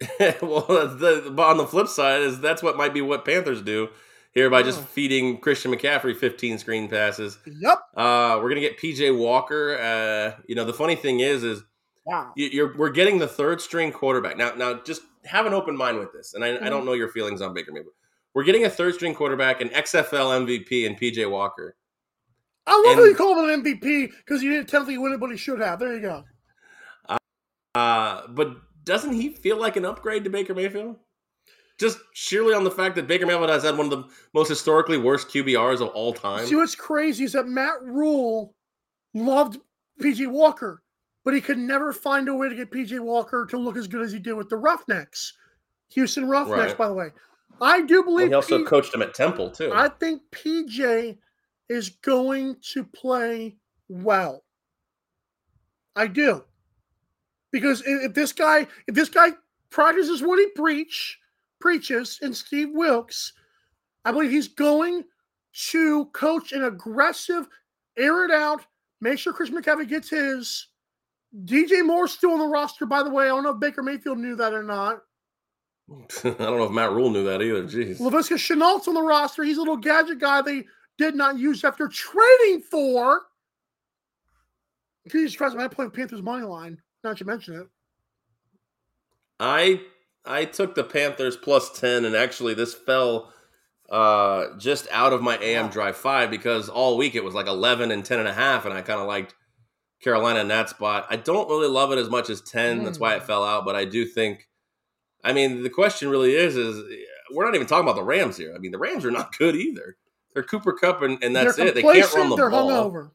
[0.42, 3.88] well, the, on the flip side is that's what might be what Panthers do
[4.32, 4.82] here by just Oh.
[4.82, 7.38] feeding Christian McCaffrey 15 screen passes.
[7.46, 7.78] Yep.
[7.96, 9.78] Uh, we're gonna get PJ Walker.
[9.78, 11.62] Uh, you know, the funny thing is, is
[12.04, 12.32] Wow.
[12.36, 14.52] you- you're we're getting the third string quarterback now.
[14.54, 16.66] Now, just have an open mind with this, and I, I Mm-hmm.
[16.66, 17.94] don't know your feelings on Baker Mayfield.
[18.36, 21.74] We're getting a third string quarterback, an XFL MVP, and PJ Walker.
[22.66, 25.20] I love And- how you call him an MVP because he didn't technically win it,
[25.20, 25.78] but he should have.
[25.78, 26.22] There you go.
[27.74, 30.96] Uh, but doesn't he feel like an upgrade to Baker Mayfield?
[31.78, 34.98] Just sheerly on the fact that Baker Mayfield has had one of the most historically
[34.98, 36.44] worst QBRs of all time.
[36.44, 38.54] See what's crazy is that Matt Rhule
[39.14, 39.58] loved
[39.98, 40.82] PJ Walker,
[41.24, 44.02] but he could never find a way to get PJ Walker to look as good
[44.02, 45.32] as he did with the Roughnecks,
[45.92, 46.72] Houston Roughnecks.
[46.72, 46.78] Right.
[46.78, 47.08] By the way,
[47.60, 49.72] I do believe he also P- coached him at Temple too.
[49.74, 51.16] I think PJ
[51.68, 53.56] is going to play
[53.88, 54.44] well.
[55.94, 56.44] I do.
[57.50, 59.30] Because if this guy, if this guy
[59.70, 61.18] practices what he preach,
[61.60, 63.32] preaches in Steve Wilkes,
[64.04, 65.04] I believe he's going
[65.70, 67.48] to coach an aggressive
[67.96, 68.64] air it out.
[69.00, 70.68] Make sure Chris McCaffrey gets his.
[71.44, 73.24] DJ Moore's still on the roster, by the way.
[73.24, 75.00] I don't know if Baker Mayfield knew that or not.
[76.24, 77.64] I don't know if Matt Rhule knew that either.
[77.64, 77.98] Jeez.
[77.98, 79.44] Laviska Shenault's on the roster.
[79.44, 80.64] He's a little gadget guy they
[80.98, 83.22] did not use after trading for.
[85.10, 86.78] Jesus Christ, I playing Panthers money line.
[87.04, 87.66] Not to mention it.
[89.38, 89.82] I
[90.24, 93.32] I took the Panthers plus 10 and actually this fell
[93.90, 97.92] uh just out of my AM drive 5 because all week it was like 11
[97.92, 99.34] and 10 and a half and I kind of liked
[100.02, 101.06] Carolina in that spot.
[101.10, 102.84] I don't really love it as much as 10.
[102.84, 104.48] That's why it fell out, but I do think
[105.26, 106.82] I mean, the question really is is
[107.32, 108.54] we're not even talking about the Rams here.
[108.54, 109.96] I mean, the Rams are not good either.
[110.32, 111.74] They're Cooper Kupp and, and that's they're it.
[111.74, 112.70] They can't run the they're ball.
[112.70, 113.10] hungover.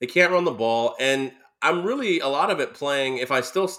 [0.00, 1.32] They can't run the ball, and
[1.62, 3.18] I'm really a lot of it playing.
[3.18, 3.70] If I still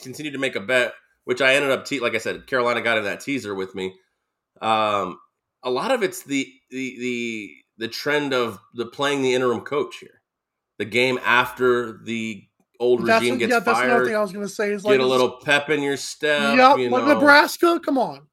[0.00, 2.98] continue to make a bet, which I ended up, te- like I said, Carolina got
[2.98, 3.94] in that teaser with me.
[4.60, 5.18] Um,
[5.64, 9.96] a lot of it's the the the the trend of the playing the interim coach
[9.98, 10.22] here,
[10.78, 12.44] the game after the
[12.82, 14.06] old That's, regime gets yeah, that's another fired.
[14.06, 14.72] thing I was going to say.
[14.72, 16.56] Is like Get a little pep in your step.
[16.56, 17.14] Yep, you like know.
[17.14, 17.80] Nebraska.
[17.82, 18.26] Come on.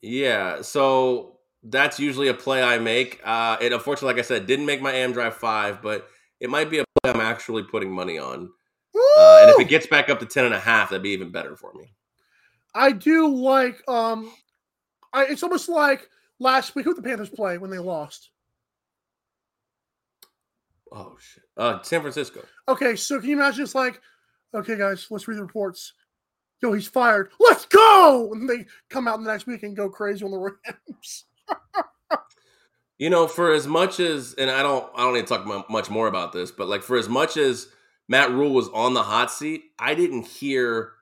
[0.00, 3.20] Yeah, so that's usually a play I make.
[3.24, 6.08] Uh, it unfortunately, like I said, didn't make my AM Drive five, but
[6.40, 8.50] it might be a play I'm actually putting money on.
[8.94, 11.30] Uh, and if it gets back up to ten and a half, that'd be even
[11.30, 11.92] better for me.
[12.74, 13.82] I do like.
[13.88, 14.32] Um,
[15.12, 16.08] I, it's almost like
[16.38, 16.84] last week.
[16.84, 18.30] Who the Panthers play when they lost?
[20.94, 21.44] Oh shit!
[21.56, 22.44] Uh, San Francisco.
[22.68, 23.64] Okay, so can you imagine?
[23.64, 24.00] It's like,
[24.54, 25.94] okay, guys, let's read the reports.
[26.60, 27.30] Yo, he's fired.
[27.40, 28.30] Let's go!
[28.32, 31.24] And they come out the next week and go crazy on the Rams.
[32.98, 35.90] You know, for as much as, and I don't, I don't need to talk much
[35.90, 37.66] more about this, but like for as much as
[38.08, 40.92] Matt Rhule was on the hot seat, I didn't hear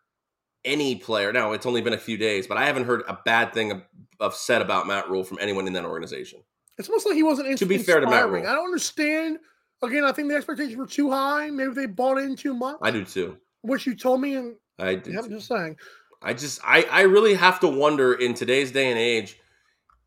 [0.64, 1.30] any player.
[1.30, 3.82] Now it's only been a few days, but I haven't heard a bad thing of,
[4.18, 6.40] of said about Matt Rhule from anyone in that organization.
[6.78, 7.58] It's almost like he wasn't.
[7.58, 8.30] To be fair to Matt.
[8.30, 8.46] Rhule.
[8.46, 9.38] I don't understand.
[9.82, 11.50] Again, I think the expectations were too high.
[11.50, 13.38] Maybe they bought in too much, I do too.
[13.62, 15.12] which you told me, and I do.
[15.12, 15.76] yeah, I'm just saying.
[16.22, 19.38] I just I I really have to wonder in today's day and age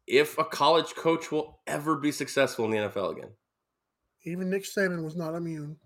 [0.05, 3.29] if a college coach will ever be successful in the NFL again.
[4.25, 5.77] Even Nick Saban was not immune.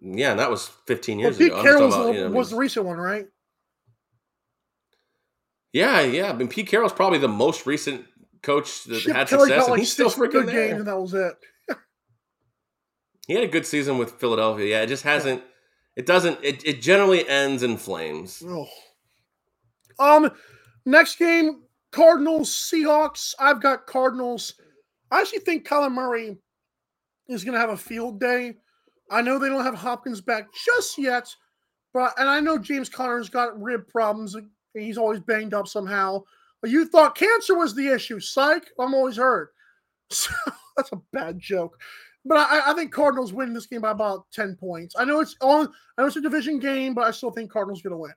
[0.00, 1.56] Yeah, and that was 15 But years Pete ago.
[1.56, 3.26] Just Carroll was, about, you know, was the recent one, right?
[5.72, 6.30] yeah, yeah.
[6.30, 8.04] I mean, Pete Carroll's probably the most recent
[8.42, 10.68] coach that Chip had Kelly success, got and he's still freaking good there.
[10.68, 11.34] games, and that was it.
[13.26, 14.66] He had a good season with Philadelphia.
[14.66, 15.42] Yeah, it just hasn't.
[15.96, 16.38] It doesn't.
[16.42, 18.42] It, it generally ends in flames.
[18.46, 18.66] Oh.
[19.98, 20.30] Um,
[20.84, 21.62] next game,
[21.92, 23.34] Cardinals Seahawks.
[23.38, 24.54] I've got Cardinals.
[25.10, 26.36] I actually think Kyler Murray
[27.28, 28.56] is going to have a field day.
[29.10, 31.28] I know they don't have Hopkins back just yet,
[31.92, 34.34] but and I know James Conner's got rib problems.
[34.34, 36.24] and He's always banged up somehow.
[36.60, 38.18] But you thought cancer was the issue.
[38.18, 38.66] Psych.
[38.78, 39.50] I'm always hurt.
[40.10, 40.32] So
[40.76, 41.80] that's a bad joke.
[42.24, 44.94] But I, I think Cardinals win this game by about 10 points.
[44.98, 45.68] I know it's on
[45.98, 48.12] I know it's a division game, but I still think Cardinals gonna win.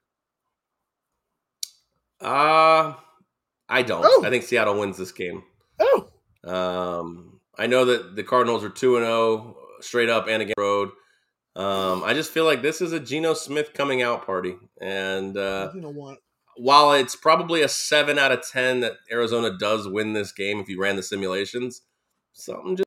[2.21, 2.93] Uh
[3.69, 4.03] I don't.
[4.05, 4.23] Oh.
[4.25, 5.43] I think Seattle wins this game.
[5.79, 6.07] Oh,
[6.43, 10.61] Um, I know that the Cardinals are two and zero straight up and against the
[10.61, 10.89] road.
[11.55, 15.71] Um, I just feel like this is a Geno Smith coming out party, and uh,
[15.73, 16.19] you know what?
[16.55, 20.69] while it's probably a seven out of ten that Arizona does win this game if
[20.69, 21.81] you ran the simulations,
[22.33, 22.86] something just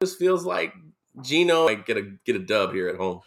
[0.00, 0.74] just feels like
[1.22, 3.20] Geno might get a get a dub here at home.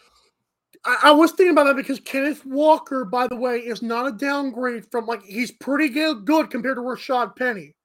[0.86, 4.12] I, I was thinking about that because Kenneth Walker, by the way, is not a
[4.12, 7.76] downgrade from like he's pretty good, good compared to Rashaad Penny.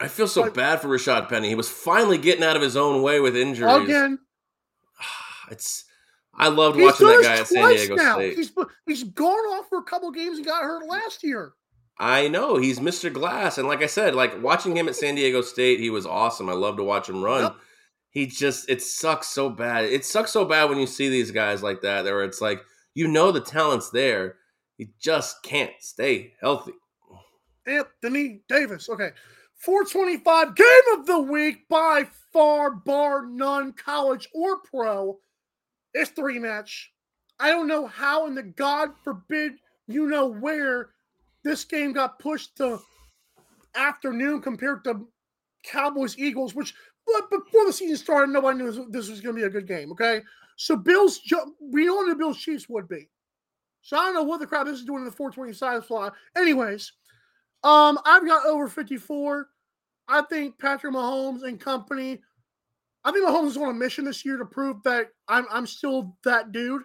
[0.00, 1.48] I feel so Like- bad for Rashaad Penny.
[1.48, 3.84] He was finally getting out of his own way with injuries.
[3.84, 4.18] Again,
[5.50, 5.84] It's
[6.34, 8.14] I loved watching that guy at San Diego now.
[8.14, 8.36] State.
[8.36, 8.52] He's
[8.86, 9.28] he's gone
[9.58, 11.52] off for a couple games and got hurt last year.
[11.98, 13.12] I know he's Mr.
[13.12, 16.48] Glass, and like I said, like watching him at San Diego State, he was awesome.
[16.48, 17.42] I love to watch him run.
[17.42, 17.56] Yep.
[18.10, 19.84] He just it sucks so bad.
[19.84, 22.60] It sucks so bad when you see these guys like that, where it's like
[22.94, 24.36] you know the talent's there,
[24.76, 26.72] he just can't stay healthy.
[27.66, 28.88] Anthony Davis.
[28.88, 29.10] Okay.
[29.56, 30.66] 425 game
[30.98, 35.18] of the week by far, bar none, college or pro.
[35.92, 36.86] It's the rematch.
[37.38, 39.54] I don't know how, in the God forbid,
[39.86, 40.90] you know where
[41.44, 42.80] this game got pushed to
[43.74, 45.06] afternoon compared to
[45.64, 46.74] Cowboys Eagles, which
[47.18, 49.92] but before the season started, nobody knew this, was going to be a good game.
[49.92, 50.22] Okay,
[50.56, 51.20] so Bills,
[51.60, 53.08] we all knew Bills Chiefs would be.
[53.82, 56.10] So I don't know what the crowd this is doing in the 420 side fly.
[56.36, 56.92] Anyways,
[57.64, 59.48] um, I've got over 54.
[60.08, 62.20] I think Patrick Mahomes and company.
[63.04, 66.16] I think Mahomes is on a mission this year to prove that I'm I'm still
[66.24, 66.82] that dude.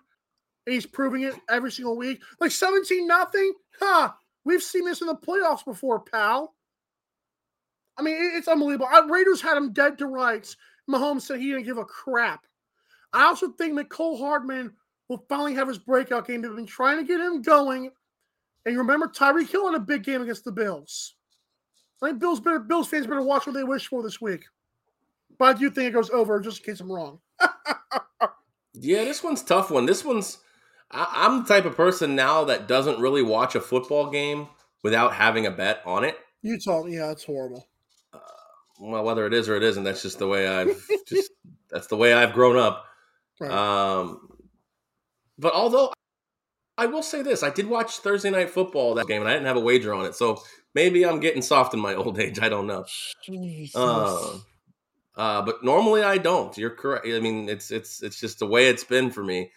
[0.66, 2.22] And he's proving it every single week.
[2.40, 3.54] Like 17 nothing.
[3.80, 4.12] Huh.
[4.46, 6.55] We've seen this in the playoffs before, pal.
[7.98, 8.88] I mean, it's unbelievable.
[8.90, 10.58] I, Raiders had him dead to rights.
[10.90, 12.46] Mahomes said he didn't give a crap.
[13.14, 14.74] I also think that Cole Hardman
[15.08, 16.42] will finally have his breakout game.
[16.42, 17.92] They've been trying to get him going.
[18.66, 21.16] And you remember Tyreek Hill in a big game against the Bills.
[22.02, 24.46] I think Bills better Bills fans better watch what they wish for this week.
[25.38, 27.20] But I do think it goes over, just in case I'm wrong.
[28.80, 29.86] Yeah, this one's tough one.
[29.86, 30.40] This one's
[30.92, 34.48] I, I'm the type of person now that doesn't really watch a football game
[34.84, 36.18] without having a bet on it.
[36.42, 37.68] You told me, yeah, it's horrible.
[38.80, 41.32] Well, whether it is or it isn't, that's just the way I've just
[41.70, 42.86] that's the way I've grown up.
[43.40, 43.52] Right.
[43.52, 44.30] Um,
[45.38, 45.92] but although
[46.78, 49.48] I will say this, I did watch Thursday night football that game, and I didn't
[49.48, 50.42] have a wager on it, so
[50.74, 52.40] maybe I'm getting soft in my old age.
[52.40, 52.86] I don't know.
[53.24, 53.76] Jesus.
[53.76, 54.40] Uh,
[55.16, 56.58] uh, but normally I don't.
[56.58, 57.08] You're correct.
[57.08, 59.52] I mean, it's it's it's just the way it's been for me.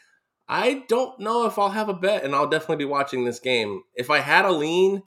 [0.49, 3.83] I don't know if I'll have a bet, and I'll definitely be watching this game.
[3.95, 5.03] If I had a lean,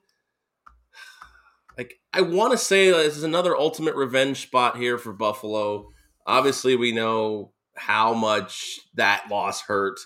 [1.77, 5.89] like I want to say, this is another ultimate revenge spot here for Buffalo.
[6.25, 9.99] Obviously, we know how much that loss hurt.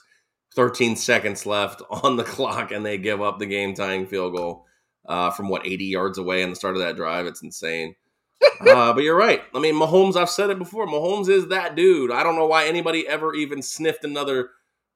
[0.55, 4.65] 13 seconds left on the clock, and they give up the game tying field goal
[5.07, 7.25] uh, from what 80 yards away in the start of that drive.
[7.25, 7.95] It's insane.
[8.61, 9.41] uh, but you're right.
[9.53, 10.15] I mean, Mahomes.
[10.15, 10.87] I've said it before.
[10.87, 12.11] Mahomes is that dude.
[12.11, 14.49] I don't know why anybody ever even sniffed another.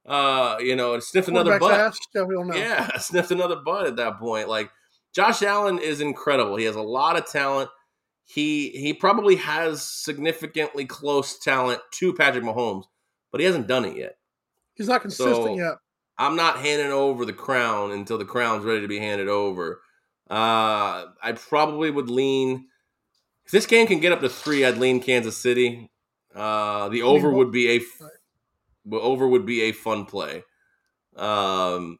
[0.06, 1.72] Uh, you know, sniffed another butt.
[1.72, 1.98] ass?
[2.14, 2.56] Yeah, we don't know.
[2.56, 4.48] Yeah, sniffed another butt at that point.
[4.48, 4.70] Like
[5.14, 6.56] Josh Allen is incredible.
[6.56, 7.70] He has a lot of talent.
[8.24, 12.84] He he probably has significantly close talent to Patrick Mahomes,
[13.32, 14.16] but he hasn't done it yet.
[14.74, 15.74] He's not consistent So- yet.
[16.18, 19.80] I'm not handing over the crown until the crown's ready to be handed over.
[20.30, 22.68] Uh, I probably would lean.
[23.46, 25.90] If this game can get up to three, I'd lean Kansas City.
[26.34, 27.80] Uh, the over would be a
[28.94, 30.44] over would be a fun play.
[31.16, 31.98] Um,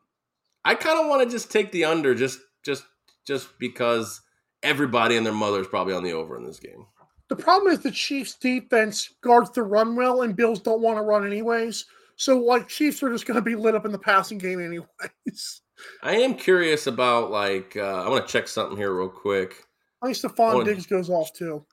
[0.64, 2.84] I kind of want to just take the under, just just
[3.26, 4.20] just because
[4.62, 6.86] everybody and their mother is probably on the over in this game.
[7.28, 11.02] The problem is the Chiefs' defense guards the run well, and Bills don't want to
[11.02, 11.86] run anyways.
[12.16, 15.62] So, like, Chiefs are just going to be lit up in the passing game anyways.
[16.02, 19.64] I am curious about like uh, I want to check something here real quick.
[20.02, 21.64] I think Stephon Oh, Diggs goes off too.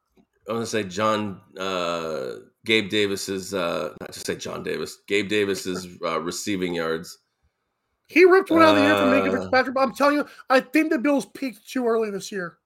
[0.47, 2.35] I want to say John uh,
[2.65, 7.17] Gabe Davis's uh, not to say John Davis, Gabe Davis's uh, receiving yards.
[8.07, 9.75] He ripped one out of the air for Minkah Uh, Fitzpatrick.
[9.75, 12.57] But I'm telling you, I think the Bills peaked too early this year.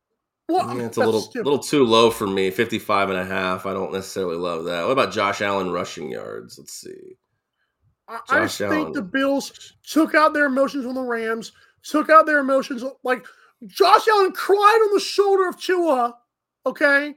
[0.47, 1.45] Well, Yeah, it's a little stupid.
[1.45, 3.65] little too low for me, 55 and a half.
[3.65, 4.83] I don't necessarily love that.
[4.83, 6.57] What about Josh Allen rushing yards?
[6.59, 7.17] Let's see.
[8.07, 12.09] I, I Josh just think the Bills took out their emotions on the Rams, took
[12.09, 12.83] out their emotions.
[13.03, 13.25] Like
[13.65, 16.17] Josh Allen cried on the shoulder of Tua,
[16.65, 17.15] okay?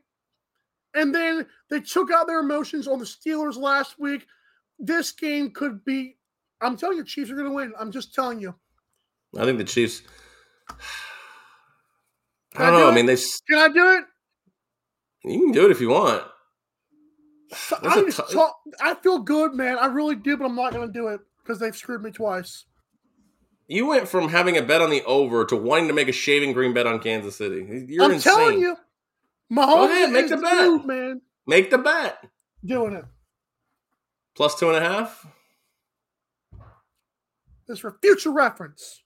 [0.94, 4.26] And then they took out their emotions on the Steelers last week.
[4.78, 6.16] This game could be,
[6.64, 7.72] I'm telling you, Chiefs are going to win.
[7.78, 8.54] I'm just telling you.
[9.38, 10.02] I think the Chiefs.
[12.56, 12.90] I don't do know.
[12.90, 14.04] I mean, they Can I do it?
[15.24, 16.22] you can do it if you want.
[17.52, 19.78] So I, just talk, I feel good, man.
[19.78, 22.64] I really do, but I'm not going to do it because they've screwed me twice.
[23.68, 26.52] You went from having a bet on the over to wanting to make a shaving
[26.52, 27.86] green bet on Kansas City.
[27.88, 28.34] You're I'm insane.
[28.34, 28.76] telling you,
[29.52, 30.64] Mahomes ahead, make the bet.
[30.64, 31.20] dude, man.
[31.46, 32.18] Make the bet.
[32.64, 33.04] Doing it.
[34.34, 35.26] Plus two and a half
[37.66, 39.02] This is for future reference.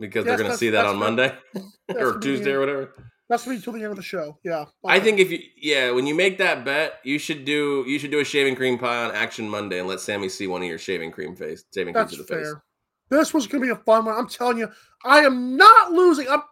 [0.00, 0.96] because Yes, they're going to see that on.
[0.96, 1.34] Monday
[1.96, 2.92] or Tuesday or whatever.
[3.28, 4.38] That's gonna be till the end of the show.
[4.44, 4.66] Yeah.
[4.84, 8.12] I think if you yeah, when you make that bet, you should do you should
[8.12, 10.78] do a shaving cream pie on Action Monday and let Sammy see one of your
[10.78, 12.54] shaving cream face, shaving cream to the face.
[13.10, 14.14] This was gonna be a fun one.
[14.14, 14.68] I'm telling you,
[15.04, 16.28] I am not losing.
[16.28, 16.42] I'm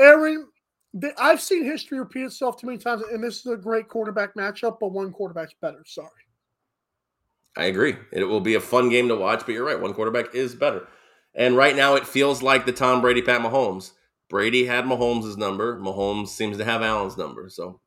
[0.00, 0.48] Aaron.
[0.94, 4.34] the- I've seen history repeat itself too many times, and this is a great quarterback
[4.34, 5.84] matchup, but one quarterback's better.
[5.86, 6.08] Sorry.
[7.56, 7.96] I agree.
[8.12, 9.80] It will be a fun game to watch, but you're right.
[9.80, 10.88] One quarterback is better.
[11.34, 13.92] And right now, it feels like the Tom Brady, Pat Mahomes.
[14.28, 15.78] Brady had Mahomes' number.
[15.78, 17.48] Mahomes seems to have Allen's number.
[17.48, 17.80] So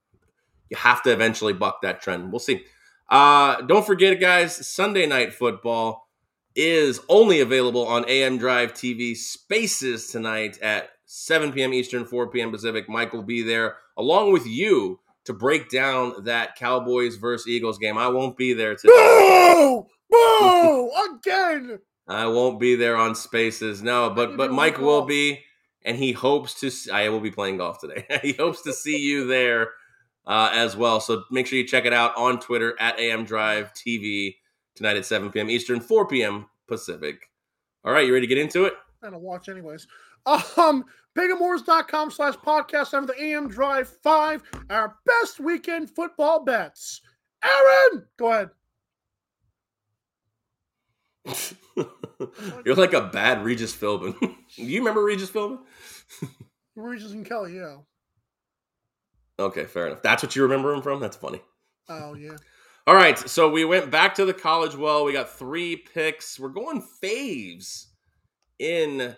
[0.70, 2.32] you have to eventually buck that trend.
[2.32, 2.63] We'll see.
[3.09, 6.09] Uh, don't forget, guys, Sunday night football
[6.55, 11.74] is only available on AM Drive TV Spaces tonight at 7 p.m.
[11.74, 12.51] Eastern, 4 p.m.
[12.51, 12.89] Pacific.
[12.89, 17.97] Mike will be there along with you to break down that Cowboys versus Eagles game.
[17.97, 18.93] I won't be there today.
[18.93, 19.86] Boo!
[20.09, 20.91] Boo!
[21.17, 21.80] Again.
[22.07, 23.84] I won't be there on Spaces.
[23.84, 25.43] No, but but Mike will be,
[25.84, 26.71] and he hopes to.
[26.93, 28.05] I will be playing golf today.
[28.21, 29.71] he hopes to see you there
[30.25, 31.01] uh, as well.
[31.01, 34.36] So make sure you check it out on Twitter at AM Drive TV
[34.75, 35.49] tonight at 7 p.m.
[35.49, 36.45] Eastern, 4 p.m.
[36.67, 37.30] Pacific.
[37.84, 38.73] All right, you ready to get into it?
[39.03, 39.88] I don't watch anyways.
[40.57, 40.86] Um,
[41.18, 47.01] bigamores.com slash podcast under the AM Drive 5, our best weekend football bets.
[47.43, 48.49] Aaron, go ahead.
[52.65, 54.18] You're like a bad Regis Philbin.
[54.20, 55.59] Do you remember Regis Philbin?
[56.76, 57.78] Regis and Kelly, yeah.
[59.39, 60.01] Okay, fair enough.
[60.01, 60.99] That's what you remember him from.
[60.99, 61.41] That's funny.
[61.89, 62.38] Oh yeah.
[62.88, 65.03] All right, so we went back to the college well.
[65.03, 66.39] We got three picks.
[66.39, 67.88] We're going faves
[68.59, 69.15] in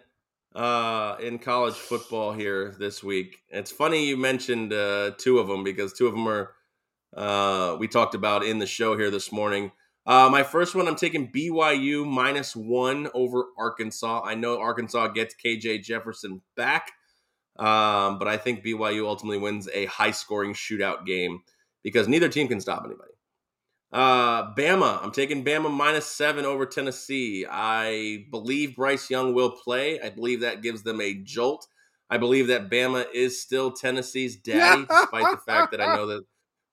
[0.55, 3.43] uh in college football here this week.
[3.49, 6.53] It's funny you mentioned uh two of them because two of them are
[7.15, 9.71] uh we talked about in the show here this morning.
[10.05, 14.21] Uh my first one I'm taking BYU minus 1 over Arkansas.
[14.23, 16.91] I know Arkansas gets KJ Jefferson back.
[17.57, 21.41] Um but I think BYU ultimately wins a high scoring shootout game
[21.83, 23.11] because neither team can stop anybody.
[23.91, 25.03] Uh, Bama.
[25.03, 27.45] I'm taking Bama minus seven over Tennessee.
[27.49, 29.99] I believe Bryce Young will play.
[29.99, 31.67] I believe that gives them a jolt.
[32.09, 36.23] I believe that Bama is still Tennessee's daddy, despite the fact that I know that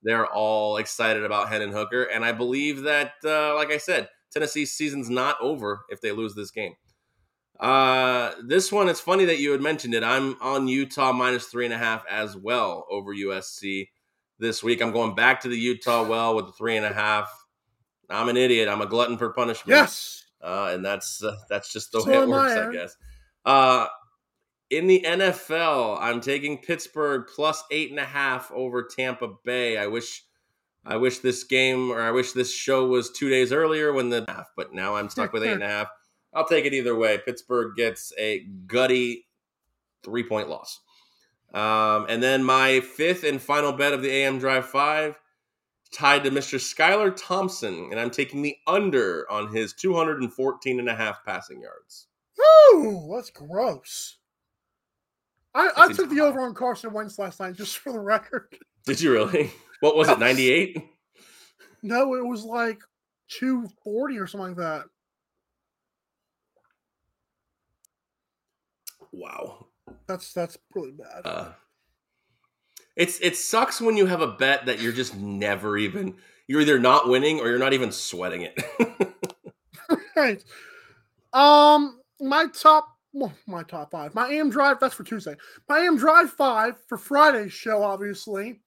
[0.02, 2.04] they're all excited about Hendon Hooker.
[2.04, 6.34] And I believe that, uh, like I said, Tennessee's season's not over if they lose
[6.34, 6.74] this game.
[7.58, 10.04] Uh, this one, it's funny that you had mentioned it.
[10.04, 13.88] I'm on Utah minus three and a half as well over USC
[14.38, 14.82] this week.
[14.82, 17.30] I'm going back to the Utah well with the three and a half.
[18.08, 18.68] I'm an idiot.
[18.68, 19.76] I'm a glutton for punishment.
[19.76, 20.24] Yes.
[20.40, 22.96] Uh, and that's uh, that's just the So way it works, I, I guess.
[23.44, 23.86] Uh,
[24.70, 29.78] in the NFL, I'm taking Pittsburgh plus eight and a half over Tampa Bay.
[29.78, 30.24] I wish,
[30.84, 34.24] I wish this game or I wish this show was two days earlier when the
[34.28, 35.88] half, but now I'm stuck with eight and a half.
[36.34, 37.18] I'll take it either way.
[37.24, 39.26] Pittsburgh gets a gutty
[40.02, 40.80] three point loss.
[41.54, 45.18] Um, and then my fifth and final bet of the AM Drive 5
[45.92, 46.58] tied to Mr.
[46.58, 52.08] Skylar Thompson, and I'm taking the under on his 214 and a half passing yards.
[52.72, 54.18] Woo, that's gross.
[55.54, 58.54] I, I took the over on Carson Wentz last night, just for the record.
[58.84, 59.50] Did you really?
[59.80, 60.86] What was it, 98?
[61.82, 62.80] No, it was like
[63.28, 64.84] 240 or something like that.
[69.12, 69.65] Wow.
[70.06, 71.22] That's that's really bad.
[71.24, 71.52] Uh,
[72.96, 76.14] it's it sucks when you have a bet that you're just never even
[76.48, 79.14] you're either not winning or you're not even sweating it.
[80.16, 80.42] right.
[81.32, 84.78] Um, my top, well, my top five, my AM drive.
[84.80, 85.34] That's for Tuesday.
[85.68, 87.82] My AM drive five for Friday's show.
[87.82, 88.60] Obviously,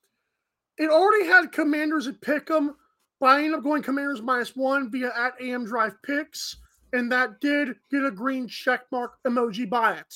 [0.77, 2.75] it already had Commanders at Pick'em,
[3.19, 6.57] but I ended up going Commanders minus one via at AM drive picks,
[6.93, 10.15] and that did get a green check mark emoji by it.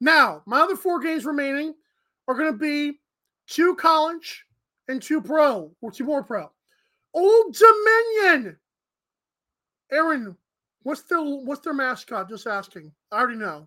[0.00, 1.74] Now, my other four games remaining
[2.26, 3.00] are going to be
[3.46, 4.44] two college
[4.88, 6.50] and two pro, or two more pro.
[7.12, 8.56] Old Dominion.
[9.92, 10.36] Aaron,
[10.82, 12.28] what's their what's their mascot?
[12.28, 12.92] Just asking.
[13.10, 13.66] I already know.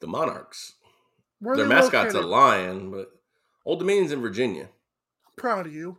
[0.00, 0.74] the Monarchs.
[1.40, 3.10] Where Their mascot's a lion, but
[3.64, 4.64] Old Dominion's in Virginia.
[4.64, 5.96] I'm proud of you.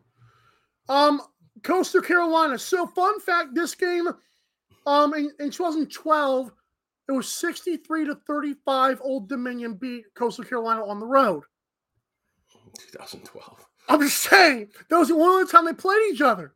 [0.90, 1.22] Um,
[1.64, 2.60] Coastal Carolina.
[2.60, 4.10] So, fun fact: this game,
[4.86, 6.52] um, in, in 2012,
[7.12, 9.02] it was 63 to 35.
[9.04, 11.44] Old Dominion beat Coastal Carolina on the road.
[12.92, 13.66] 2012.
[13.90, 16.54] I'm just saying that was the only time they played each other.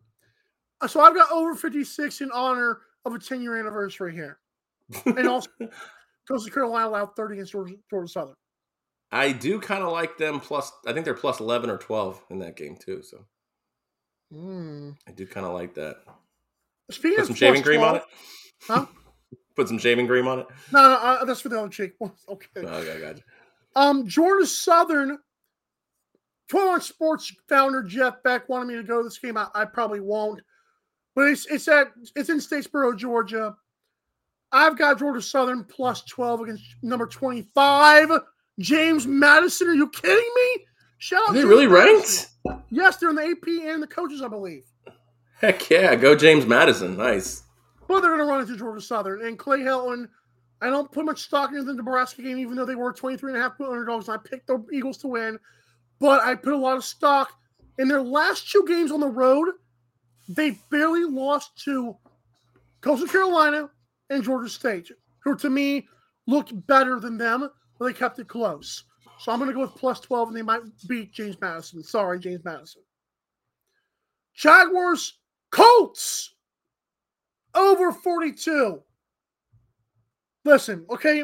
[0.80, 4.39] Uh, So I've got over 56 in honor of a 10 year anniversary here,
[5.06, 5.49] and also
[6.28, 8.36] Coastal Carolina allowed 30 against Georgia, Georgia Southern.
[9.12, 12.39] I do kind of like them plus I think they're plus 11 or 12 in
[12.39, 13.26] that game too, so
[14.32, 14.91] Hmm.
[15.08, 15.97] I do kind of like that.
[16.91, 18.03] Speaking Put of some shaving plus cream on it.
[18.62, 18.86] Huh?
[19.56, 20.47] Put some shaving cream on it.
[20.72, 21.93] No, no, uh, that's for the other cheek.
[22.30, 22.47] Okay.
[22.58, 23.24] Okay, I got you.
[23.76, 25.18] Um, Georgia Southern,
[26.49, 29.38] 12 on Sports founder Jeff Beck wanted me to go to this game.
[29.38, 30.41] I, I probably won't,
[31.16, 33.56] but it's it's at it's in Statesboro, Georgia.
[34.51, 38.10] I've got Georgia Southern plus 12 against number 25,
[38.60, 39.68] James Madison.
[39.70, 40.66] Are you kidding me?
[40.97, 42.30] Shout out Are they really Madison.
[42.45, 42.66] ranked?
[42.72, 44.64] Yes, they're in the AP and the coaches, I believe.
[45.41, 46.95] Heck yeah, go James Madison.
[46.95, 47.43] Nice.
[47.88, 49.26] But they're going to run into Georgia Southern.
[49.26, 50.08] And Clay Helton,
[50.62, 53.40] I don't put much stock into the Nebraska game, even though they were 23 and
[53.40, 54.08] a half point underdogs.
[54.08, 55.40] And I picked the Eagles to win.
[56.00, 57.32] But I put a lot of stock
[57.78, 59.50] in their last two games on the road.
[60.28, 61.96] They barely lost to
[62.82, 63.70] Coastal Carolina
[64.10, 64.92] and Georgia State,
[65.24, 65.88] who to me
[66.28, 68.84] looked better than them, but they kept it close.
[69.20, 71.84] So I'm going to go with plus 12, and they might beat James Madison.
[71.84, 72.82] Sorry, James Madison.
[74.36, 75.20] Jaguars,
[75.52, 76.35] Colts
[77.56, 78.82] over 42.
[80.43, 81.24] Listen, okay.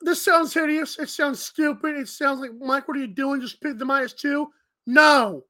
[0.00, 0.98] This sounds hideous.
[0.98, 1.96] It sounds stupid.
[1.96, 3.40] It sounds like Mike, what are you doing?
[3.40, 4.48] Just pick the minus two?
[4.86, 5.44] No.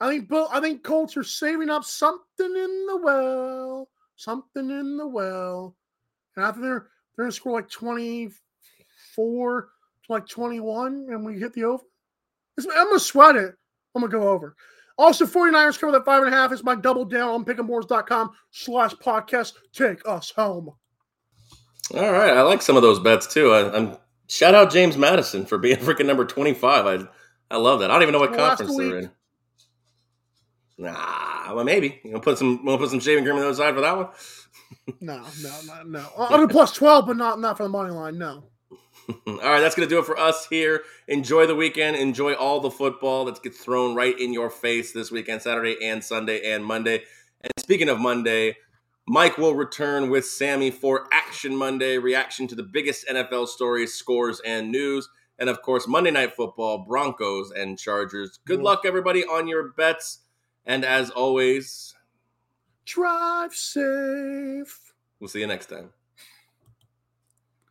[0.00, 3.88] I think Bill, I think Colts are saving up something in the well.
[4.16, 5.76] Something in the well.
[6.36, 9.68] And think they're they're gonna score like 24
[10.06, 11.84] to like 21, and we hit the over.
[12.58, 13.54] I'm gonna sweat it.
[13.94, 14.56] I'm gonna go over.
[14.96, 16.52] Also, 49ers cover that five and a half.
[16.52, 19.54] It's my double down on pick'emboards.com slash podcast.
[19.72, 20.70] Take us home.
[21.92, 23.52] All right, I like some of those bets too.
[23.52, 23.96] I, I'm
[24.28, 26.86] shout out James Madison for being freaking number 25.
[26.86, 27.06] I
[27.54, 27.90] I love that.
[27.90, 29.10] I don't even know what Last conference they're in.
[30.78, 33.56] Nah, well, maybe you know, put some, we'll put some shaving cream on the other
[33.56, 34.08] side for that one.
[35.00, 36.08] No, no, no, no.
[36.18, 38.18] I'll do plus twelve, but not not for the money line.
[38.18, 38.44] No.
[39.26, 40.82] All right, that's going to do it for us here.
[41.08, 41.96] Enjoy the weekend.
[41.96, 46.02] Enjoy all the football that gets thrown right in your face this weekend, Saturday and
[46.02, 47.02] Sunday and Monday.
[47.42, 48.56] And speaking of Monday,
[49.06, 54.40] Mike will return with Sammy for Action Monday, reaction to the biggest NFL stories, scores,
[54.44, 55.08] and news.
[55.38, 58.38] And of course, Monday Night Football, Broncos and Chargers.
[58.46, 58.64] Good mm.
[58.64, 60.20] luck, everybody, on your bets.
[60.64, 61.94] And as always,
[62.86, 64.92] Drive safe.
[65.18, 65.90] we'll see you next time.